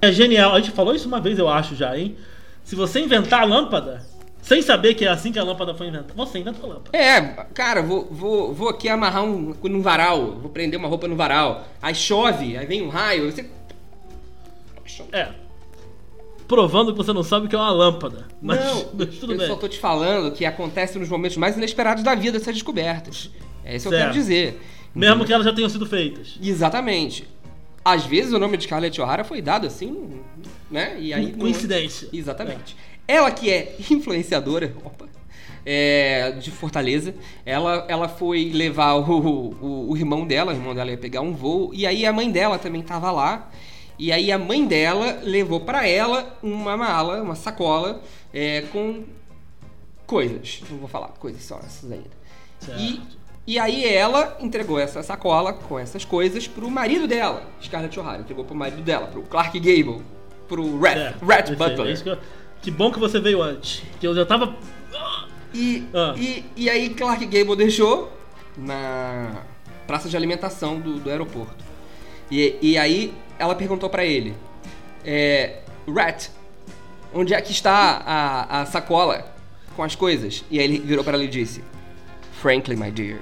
[0.00, 0.54] É genial.
[0.54, 2.16] A gente falou isso uma vez, eu acho já, hein?
[2.64, 4.06] Se você inventar a lâmpada,
[4.42, 6.96] sem saber que é assim que a lâmpada foi inventada, você inventou a lâmpada.
[6.96, 7.20] É,
[7.54, 11.66] cara, vou, vou, vou aqui amarrar um num varal, vou prender uma roupa no varal.
[11.80, 13.48] Aí chove, aí vem um raio, você.
[15.12, 15.28] É.
[16.46, 18.26] Provando que você não sabe o que é uma lâmpada.
[18.40, 19.46] Mas, não, mas tudo eu bem.
[19.46, 23.30] só tô te falando que acontece nos momentos mais inesperados da vida essas descobertas.
[23.64, 24.60] É isso que eu quero dizer.
[24.94, 26.38] Mesmo que elas já tenham sido feitas.
[26.42, 27.28] Exatamente.
[27.84, 30.20] Às vezes o nome de Scarlett O'Hara foi dado assim,
[30.70, 30.96] né?
[31.00, 32.08] E aí não- Coincidência.
[32.12, 32.76] Exatamente.
[33.06, 35.06] Ela que é influenciadora, opa,
[35.64, 40.90] é, de Fortaleza, ela, ela foi levar o, o, o irmão dela, o irmão dela
[40.90, 43.50] ia pegar um voo, e aí a mãe dela também tava lá.
[43.98, 48.00] E aí a mãe dela levou pra ela uma mala, uma sacola,
[48.32, 49.02] é, com
[50.06, 50.60] coisas.
[50.70, 52.10] Não vou falar coisas só, essas ainda.
[52.60, 52.80] Certo.
[52.80, 53.00] E,
[53.50, 58.20] e aí ela entregou essa sacola com essas coisas pro marido dela, Scarlett O'Hara.
[58.20, 60.02] Entregou pro marido dela, pro Clark Gable,
[60.46, 61.24] pro Rat, Certo.
[61.26, 61.50] Rat.
[61.56, 61.96] Butler.
[61.98, 62.18] É que, eu-
[62.60, 63.82] que bom que você veio antes.
[63.98, 64.54] Que eu já tava.
[65.54, 66.14] E, Ah.
[66.16, 68.12] e, e aí Clark Gable deixou
[68.56, 69.42] na
[69.86, 71.64] praça de alimentação do, do aeroporto.
[72.30, 74.34] E, e aí ela perguntou pra ele,
[75.04, 76.28] é, Rat,
[77.14, 79.24] onde é que está a, a sacola
[79.74, 80.44] com as coisas?
[80.50, 81.64] E aí ele virou pra ela e disse,
[82.42, 83.20] Frankly, my dear,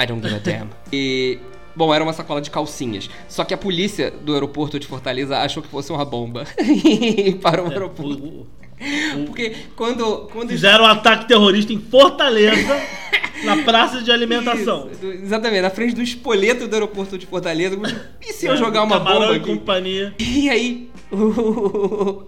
[0.00, 0.68] I don't give a damn.
[0.92, 1.38] e,
[1.74, 3.08] bom, era uma sacola de calcinhas.
[3.28, 6.44] Só que a polícia do aeroporto de Fortaleza achou que fosse uma bomba.
[6.58, 8.22] e parou o É, aeroporto.
[8.22, 12.80] o- o- Porque quando, quando Fizeram um ataque terrorista em Fortaleza,
[13.44, 14.88] na praça de alimentação.
[14.92, 17.76] Isso, exatamente, na frente do espoleto do aeroporto de Fortaleza.
[18.22, 19.46] E se eu É, jogar uma Camarão bomba e aqui?
[19.50, 20.14] companhia.
[20.18, 22.22] E aí, o,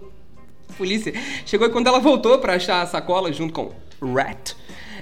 [0.69, 1.13] A polícia
[1.45, 4.53] chegou e quando ela voltou pra achar a sacola junto com Rat,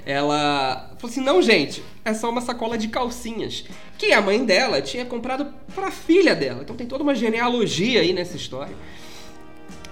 [0.06, 3.64] ela falou assim: não, gente, é só uma sacola de calcinhas.
[3.98, 6.62] Que a mãe dela tinha comprado pra filha dela.
[6.62, 8.74] Então tem toda uma genealogia aí nessa história.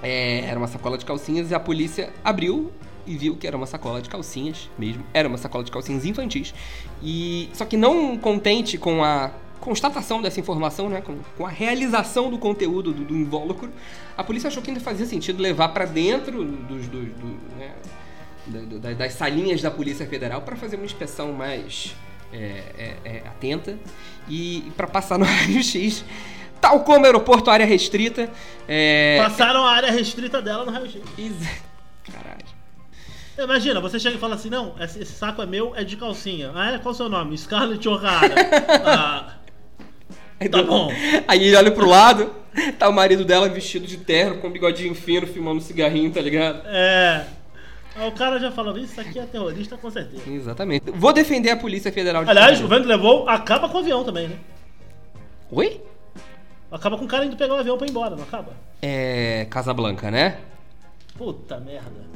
[0.02, 2.72] É, era uma sacola de calcinhas e a polícia abriu
[3.06, 5.04] e viu que era uma sacola de calcinhas mesmo.
[5.12, 6.54] Era uma sacola de calcinhas infantis.
[7.02, 12.30] E só que não contente com a constatação dessa informação, né, com, com a realização
[12.30, 13.70] do conteúdo do, do, invólucro,
[14.16, 17.26] a polícia achou que ainda fazia sentido levar para dentro dos, dos do,
[17.58, 17.72] né,
[18.48, 21.94] da, das salinhas da Polícia Federal para fazer uma inspeção mais
[22.32, 23.78] é, é, é, atenta
[24.28, 26.04] e, e para passar no raio-x
[26.60, 28.28] tal como aeroporto área restrita.
[28.66, 29.18] É...
[29.22, 31.00] Passaram a área restrita dela no raio-x.
[32.12, 32.38] Caralho.
[33.38, 36.50] Imagina, você chega e fala assim: não, esse, esse saco é meu, é de calcinha.
[36.54, 36.78] Ah, é?
[36.78, 37.36] Qual o seu nome?
[37.38, 38.34] Scarlett O'Hara.
[38.84, 39.34] ah.
[40.50, 40.92] Tá bom.
[41.26, 42.32] Aí ele olha pro lado,
[42.78, 46.20] tá o marido dela vestido de terno, com um bigodinho fino, filmando um cigarrinho, tá
[46.20, 46.62] ligado?
[46.66, 47.26] É.
[47.98, 50.22] Aí o cara já fala, isso aqui é terrorista com certeza.
[50.30, 50.88] Exatamente.
[50.92, 54.28] Vou defender a Polícia Federal de Aliás, o vento levou, acaba com o avião também,
[54.28, 54.38] né?
[55.50, 55.80] Oi?
[56.70, 58.52] Acaba com o cara indo pegar o avião pra ir embora, não acaba?
[58.80, 59.48] É.
[59.50, 60.38] Casablanca, né?
[61.16, 62.06] Puta merda.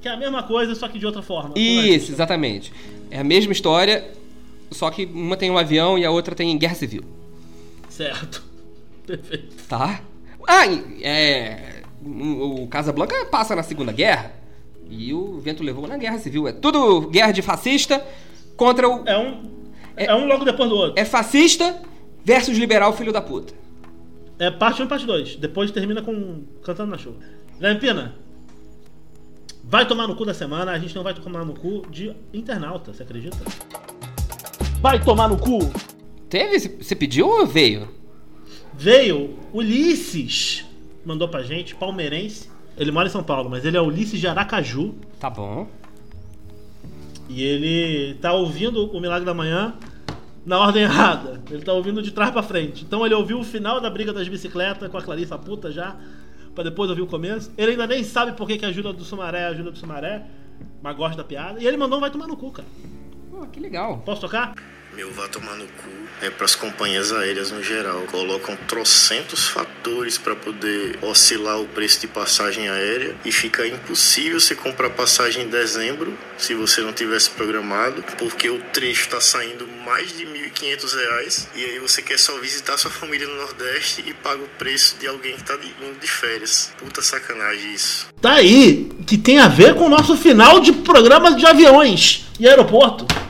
[0.00, 1.52] Que é a mesma coisa, só que de outra forma.
[1.58, 2.72] Isso, exatamente.
[3.10, 4.10] É a mesma história,
[4.70, 7.04] só que uma tem um avião e a outra tem guerra civil.
[7.90, 8.42] Certo.
[9.06, 9.56] Perfeito.
[9.68, 10.00] Tá?
[10.48, 10.64] Ah,
[11.02, 11.82] é.
[12.02, 14.45] O Casablanca passa na Segunda Guerra.
[14.88, 16.46] E o vento levou na Guerra Civil.
[16.48, 18.04] É tudo guerra de fascista
[18.56, 19.06] contra o.
[19.06, 19.42] É um.
[19.96, 21.00] É, é um logo depois do outro.
[21.00, 21.82] É fascista
[22.24, 23.54] versus liberal filho da puta.
[24.38, 25.36] É parte 1 e parte 2.
[25.36, 27.16] Depois termina com Cantando na Chuva.
[27.58, 28.14] Lampina,
[29.64, 30.72] vai tomar no cu da semana.
[30.72, 33.38] A gente não vai tomar no cu de internauta, você acredita?
[34.80, 35.58] Vai tomar no cu!
[36.28, 36.58] Teve?
[36.82, 37.88] Você pediu ou veio?
[38.74, 40.66] Veio Ulisses,
[41.04, 42.50] mandou pra gente, palmeirense.
[42.76, 44.94] Ele mora em São Paulo, mas ele é Ulisses de Aracaju.
[45.18, 45.66] Tá bom.
[47.28, 49.74] E ele tá ouvindo o Milagre da Manhã
[50.44, 51.42] na ordem errada.
[51.50, 52.84] Ele tá ouvindo de trás para frente.
[52.84, 55.96] Então ele ouviu o final da briga das bicicletas com a Clarissa puta já,
[56.54, 57.50] para depois ouvir o começo.
[57.56, 59.78] Ele ainda nem sabe por que, que a ajuda do Sumaré é a ajuda do
[59.78, 60.26] Sumaré,
[60.82, 61.60] mas gosta da piada.
[61.60, 62.68] E ele mandou um vai tomar no cu, cara.
[63.30, 64.02] Pô, que legal.
[64.04, 64.54] Posso tocar?
[64.96, 65.90] Meu vá tomar no cu
[66.22, 68.00] é para as companhias aéreas no geral.
[68.10, 74.54] Colocam trocentos fatores para poder oscilar o preço de passagem aérea e fica impossível você
[74.54, 80.16] comprar passagem em dezembro se você não tivesse programado, porque o trecho está saindo mais
[80.16, 84.42] de R$ 1.500 e aí você quer só visitar sua família no Nordeste e paga
[84.42, 86.72] o preço de alguém que está indo de férias.
[86.78, 88.08] Puta sacanagem isso.
[88.22, 92.48] Tá aí, que tem a ver com o nosso final de programa de aviões e
[92.48, 93.25] aeroporto.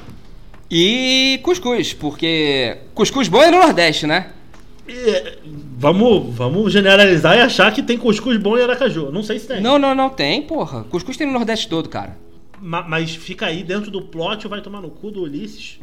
[0.70, 4.32] E cuscuz, porque cuscuz bom é no Nordeste, né?
[4.88, 5.38] E,
[5.78, 9.10] vamos, vamos generalizar e achar que tem cuscuz bom em Aracaju.
[9.10, 9.60] Não sei se tem.
[9.60, 10.84] Não, não, não tem, porra.
[10.84, 12.18] Cuscuz tem no Nordeste todo, cara.
[12.60, 15.78] Ma mas fica aí dentro do plot, vai tomar no cu do Ulisses.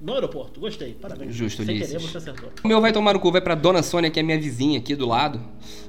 [0.00, 1.34] No aeroporto, gostei, parabéns.
[1.34, 2.50] Justo, Sem querer, você acertou.
[2.64, 4.96] O meu vai tomar no cu, vai pra Dona Sônia, que é minha vizinha aqui
[4.96, 5.38] do lado.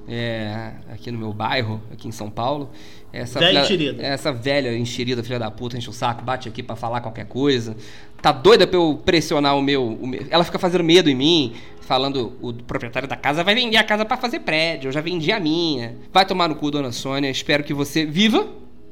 [0.05, 2.69] É, aqui no meu bairro, aqui em São Paulo.
[3.13, 4.03] Essa velha filha, enxerida.
[4.03, 7.75] Essa velha enxerida, filha da puta, enche o saco, bate aqui pra falar qualquer coisa.
[8.21, 10.25] Tá doida pra eu pressionar o meu, o meu.
[10.29, 14.03] Ela fica fazendo medo em mim, falando o proprietário da casa vai vender a casa
[14.03, 15.95] para fazer prédio, eu já vendi a minha.
[16.11, 17.29] Vai tomar no cu, dona Sônia.
[17.29, 18.45] Espero que você viva,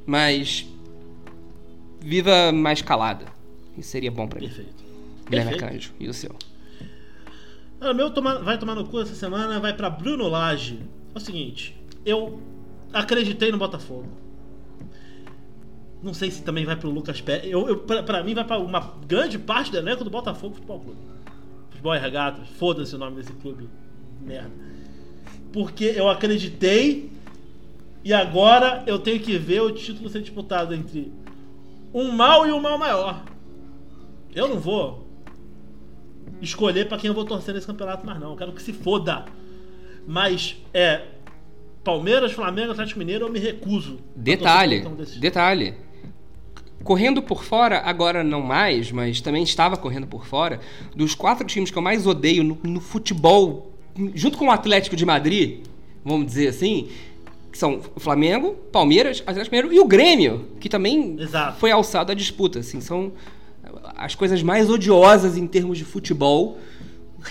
[0.05, 0.65] mas.
[1.99, 3.25] Viva mais calada.
[3.77, 4.47] Isso seria bom pra mim.
[4.47, 4.88] Perfeito.
[5.29, 5.53] Guilherme.
[5.53, 5.93] Arcanjo.
[5.99, 6.35] E o seu?
[7.81, 10.79] Ah, O meu toma- vai tomar no cu essa semana, vai pra Bruno Lage.
[11.13, 12.39] É o seguinte, eu
[12.93, 14.07] acreditei no Botafogo.
[16.01, 17.51] Não sei se também vai pro Lucas Pérez.
[17.51, 20.79] Eu, eu, pra, pra mim vai pra uma grande parte do elenco do Botafogo Futebol
[20.79, 20.99] Clube.
[21.69, 23.67] Futebol e Regatas, foda-se o nome desse clube.
[24.21, 24.51] Merda.
[25.51, 27.11] Porque eu acreditei
[28.03, 31.11] e agora eu tenho que ver o título ser disputado entre
[31.93, 33.23] um mal e um mal maior.
[34.33, 35.05] Eu não vou
[36.41, 38.31] escolher pra quem eu vou torcer nesse campeonato mais não.
[38.31, 39.25] Eu quero que se foda.
[40.07, 41.01] Mas é
[41.83, 43.99] Palmeiras, Flamengo, Atlético Mineiro, eu me recuso.
[44.15, 44.85] Detalhe,
[45.19, 45.73] detalhe.
[46.83, 50.59] Correndo por fora, agora não mais, mas também estava correndo por fora,
[50.95, 53.73] dos quatro times que eu mais odeio no, no futebol,
[54.15, 55.65] junto com o Atlético de Madrid,
[56.03, 56.87] vamos dizer assim,
[57.51, 61.59] que são Flamengo, Palmeiras, Atlético Mineiro e o Grêmio, que também Exato.
[61.59, 62.59] foi alçado à disputa.
[62.59, 63.11] Assim, são
[63.95, 66.57] as coisas mais odiosas em termos de futebol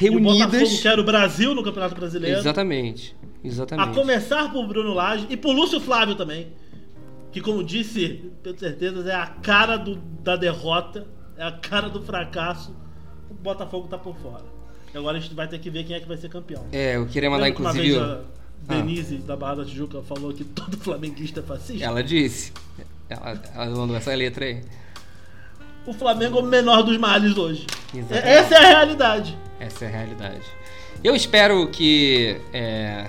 [0.00, 0.80] E o Botafogo reunidas.
[0.80, 2.38] quer o Brasil no Campeonato Brasileiro.
[2.38, 3.16] Exatamente.
[3.42, 3.94] A Exatamente.
[3.94, 6.48] começar por Bruno Lage e por Lúcio Flávio também.
[7.30, 12.02] Que, como disse, tenho certeza, é a cara do- da derrota, é a cara do
[12.02, 12.74] fracasso.
[13.30, 14.44] O Botafogo tá por fora.
[14.92, 16.64] E agora a gente vai ter que ver quem é que vai ser campeão.
[16.72, 17.98] É, eu queria mandar, Lembra que uma inclusive.
[17.98, 18.18] vez,
[18.66, 21.84] Denise da Barra da Tijuca falou que todo flamenguista é fascista.
[21.84, 22.52] Ela disse.
[23.08, 24.62] Ela, ela mandou essa letra aí.
[25.88, 27.66] O Flamengo é o menor dos males hoje.
[27.94, 28.28] Exatamente.
[28.28, 29.38] Essa é a realidade.
[29.58, 30.42] Essa é a realidade.
[31.02, 33.06] Eu espero que, é,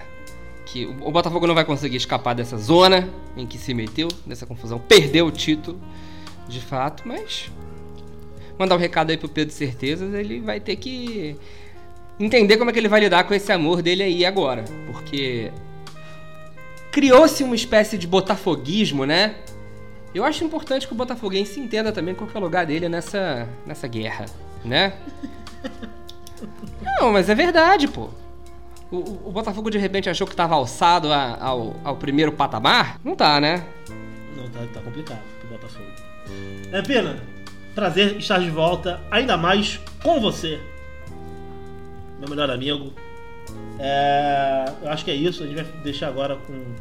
[0.66, 4.46] que o o Botafogo não vai conseguir escapar dessa zona em que se meteu, dessa
[4.46, 4.80] confusão.
[4.80, 5.78] Perdeu o título,
[6.48, 7.52] de fato, mas
[8.58, 11.36] mandar um recado aí pro Pedro Certezas, ele vai ter que
[12.18, 14.64] entender como é que ele vai lidar com esse amor dele aí agora.
[14.90, 15.52] Porque
[16.94, 19.36] criou-se uma espécie de botafoguismo, né?
[20.14, 23.88] Eu acho importante que o botafoguense entenda também qual é o lugar dele nessa, nessa
[23.88, 24.26] guerra,
[24.66, 24.94] né?
[26.84, 28.10] Não, mas é verdade, pô.
[28.92, 33.00] O, o- o Botafogo de repente achou que tava alçado a- ao, ao primeiro patamar?
[33.04, 33.64] Não tá, né?
[34.36, 35.86] Não, tá, tá complicado pro Botafogo.
[36.72, 37.22] É pena.
[37.76, 40.60] Prazer estar de volta, ainda mais com você.
[42.20, 42.92] Meu melhor amigo.
[43.78, 45.44] É, eu acho que é isso.
[45.44, 46.74] A gente vai deixar agora com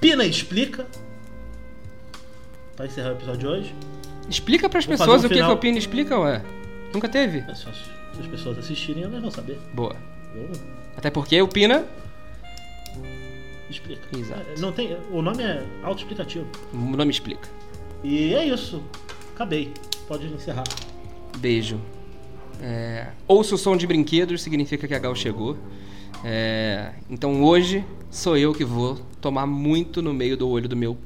[0.00, 0.86] Pina Explica.
[2.76, 3.74] Pra encerrar o episódio de hoje.
[4.28, 5.54] Explica pras Vou pessoas um o que, que final.
[5.54, 6.42] o Pina explica, ué.
[6.92, 7.38] Nunca teve?
[7.48, 9.58] É só se as pessoas assistirem, elas vão saber.
[9.72, 9.94] Boa.
[10.34, 10.50] Eu
[10.96, 11.86] Até porque o Pina,
[13.70, 14.02] explica.
[14.16, 14.42] Exato.
[14.56, 16.46] É, Não tem, o nome é autoexplicativo.
[16.72, 17.48] o nome explica.
[18.04, 18.82] E é isso.
[19.34, 19.72] Acabei.
[20.06, 20.64] Pode encerrar.
[21.38, 21.80] Beijo.
[22.60, 25.58] É, ouça o som de brinquedos, significa que a Gal chegou.
[26.24, 30.96] É, então hoje sou eu que vou tomar muito no meio do olho do meu.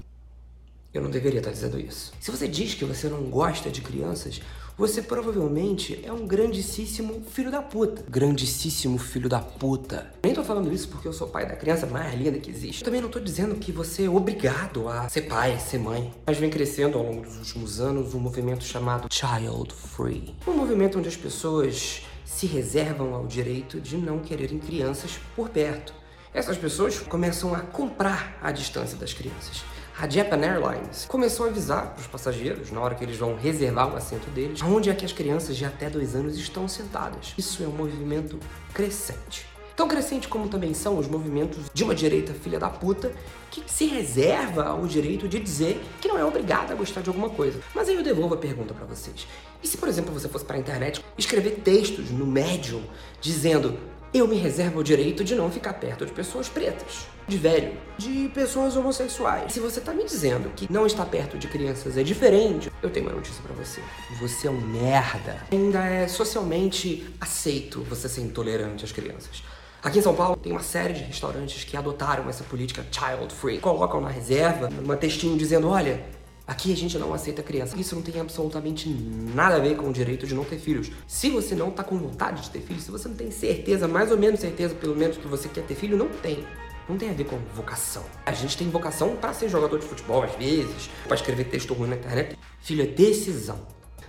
[0.93, 2.13] Eu não deveria estar dizendo isso.
[2.19, 4.41] Se você diz que você não gosta de crianças,
[4.77, 8.05] você provavelmente é um grandíssimo filho da puta.
[8.09, 10.13] Grandíssimo filho da puta.
[10.21, 12.81] Nem tô falando isso porque eu sou pai da criança mais linda que existe.
[12.81, 16.13] Eu também não tô dizendo que você é obrigado a ser pai, ser mãe.
[16.27, 20.35] Mas vem crescendo ao longo dos últimos anos um movimento chamado Child Free.
[20.45, 25.95] Um movimento onde as pessoas se reservam ao direito de não quererem crianças por perto.
[26.35, 29.63] Essas pessoas começam a comprar a distância das crianças.
[30.01, 33.93] A Japan Airlines começou a avisar para os passageiros, na hora que eles vão reservar
[33.93, 37.35] o assento deles, onde é que as crianças de até dois anos estão sentadas.
[37.37, 38.41] Isso é um movimento
[38.73, 39.47] crescente.
[39.77, 43.13] Tão crescente como também são os movimentos de uma direita filha da puta
[43.51, 47.29] que se reserva ao direito de dizer que não é obrigada a gostar de alguma
[47.29, 47.61] coisa.
[47.75, 49.27] Mas aí eu devolvo a pergunta para vocês.
[49.63, 52.83] E se, por exemplo, você fosse para a internet escrever textos no Medium
[53.21, 53.79] dizendo
[54.13, 58.29] eu me reservo o direito de não ficar perto de pessoas pretas, de velho, de
[58.35, 59.53] pessoas homossexuais.
[59.53, 63.07] Se você tá me dizendo que não estar perto de crianças é diferente, eu tenho
[63.07, 63.81] uma notícia pra você.
[64.19, 65.45] Você é um merda.
[65.53, 69.45] Ainda é socialmente aceito você ser intolerante às crianças.
[69.83, 73.61] Aqui em São Paulo tem uma série de restaurantes que adotaram essa política child free.
[73.61, 76.05] Colocam na reserva um textinho dizendo: olha,
[76.51, 77.79] Aqui a gente não aceita criança.
[77.79, 80.91] Isso não tem absolutamente nada a ver com o direito de não ter filhos.
[81.07, 84.11] Se você não tá com vontade de ter filhos, se você não tem certeza, mais
[84.11, 86.45] ou menos certeza, pelo menos que você quer ter filho, não tem.
[86.89, 88.03] Não tem a ver com vocação.
[88.27, 91.91] A gente tem vocação para ser jogador de futebol às vezes, para escrever texto ruim
[91.91, 92.37] na internet.
[92.59, 93.61] Filho, é decisão.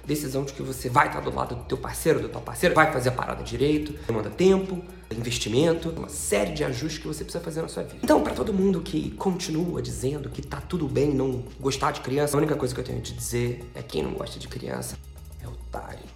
[0.03, 2.91] Decisão de que você vai estar do lado do teu parceiro, do teu parceiro, vai
[2.91, 4.83] fazer a parada direito, demanda tempo,
[5.13, 7.99] investimento, uma série de ajustes que você precisa fazer na sua vida.
[8.03, 12.35] Então, para todo mundo que continua dizendo que tá tudo bem não gostar de criança,
[12.35, 14.97] a única coisa que eu tenho te dizer é quem não gosta de criança
[15.41, 16.10] é otário.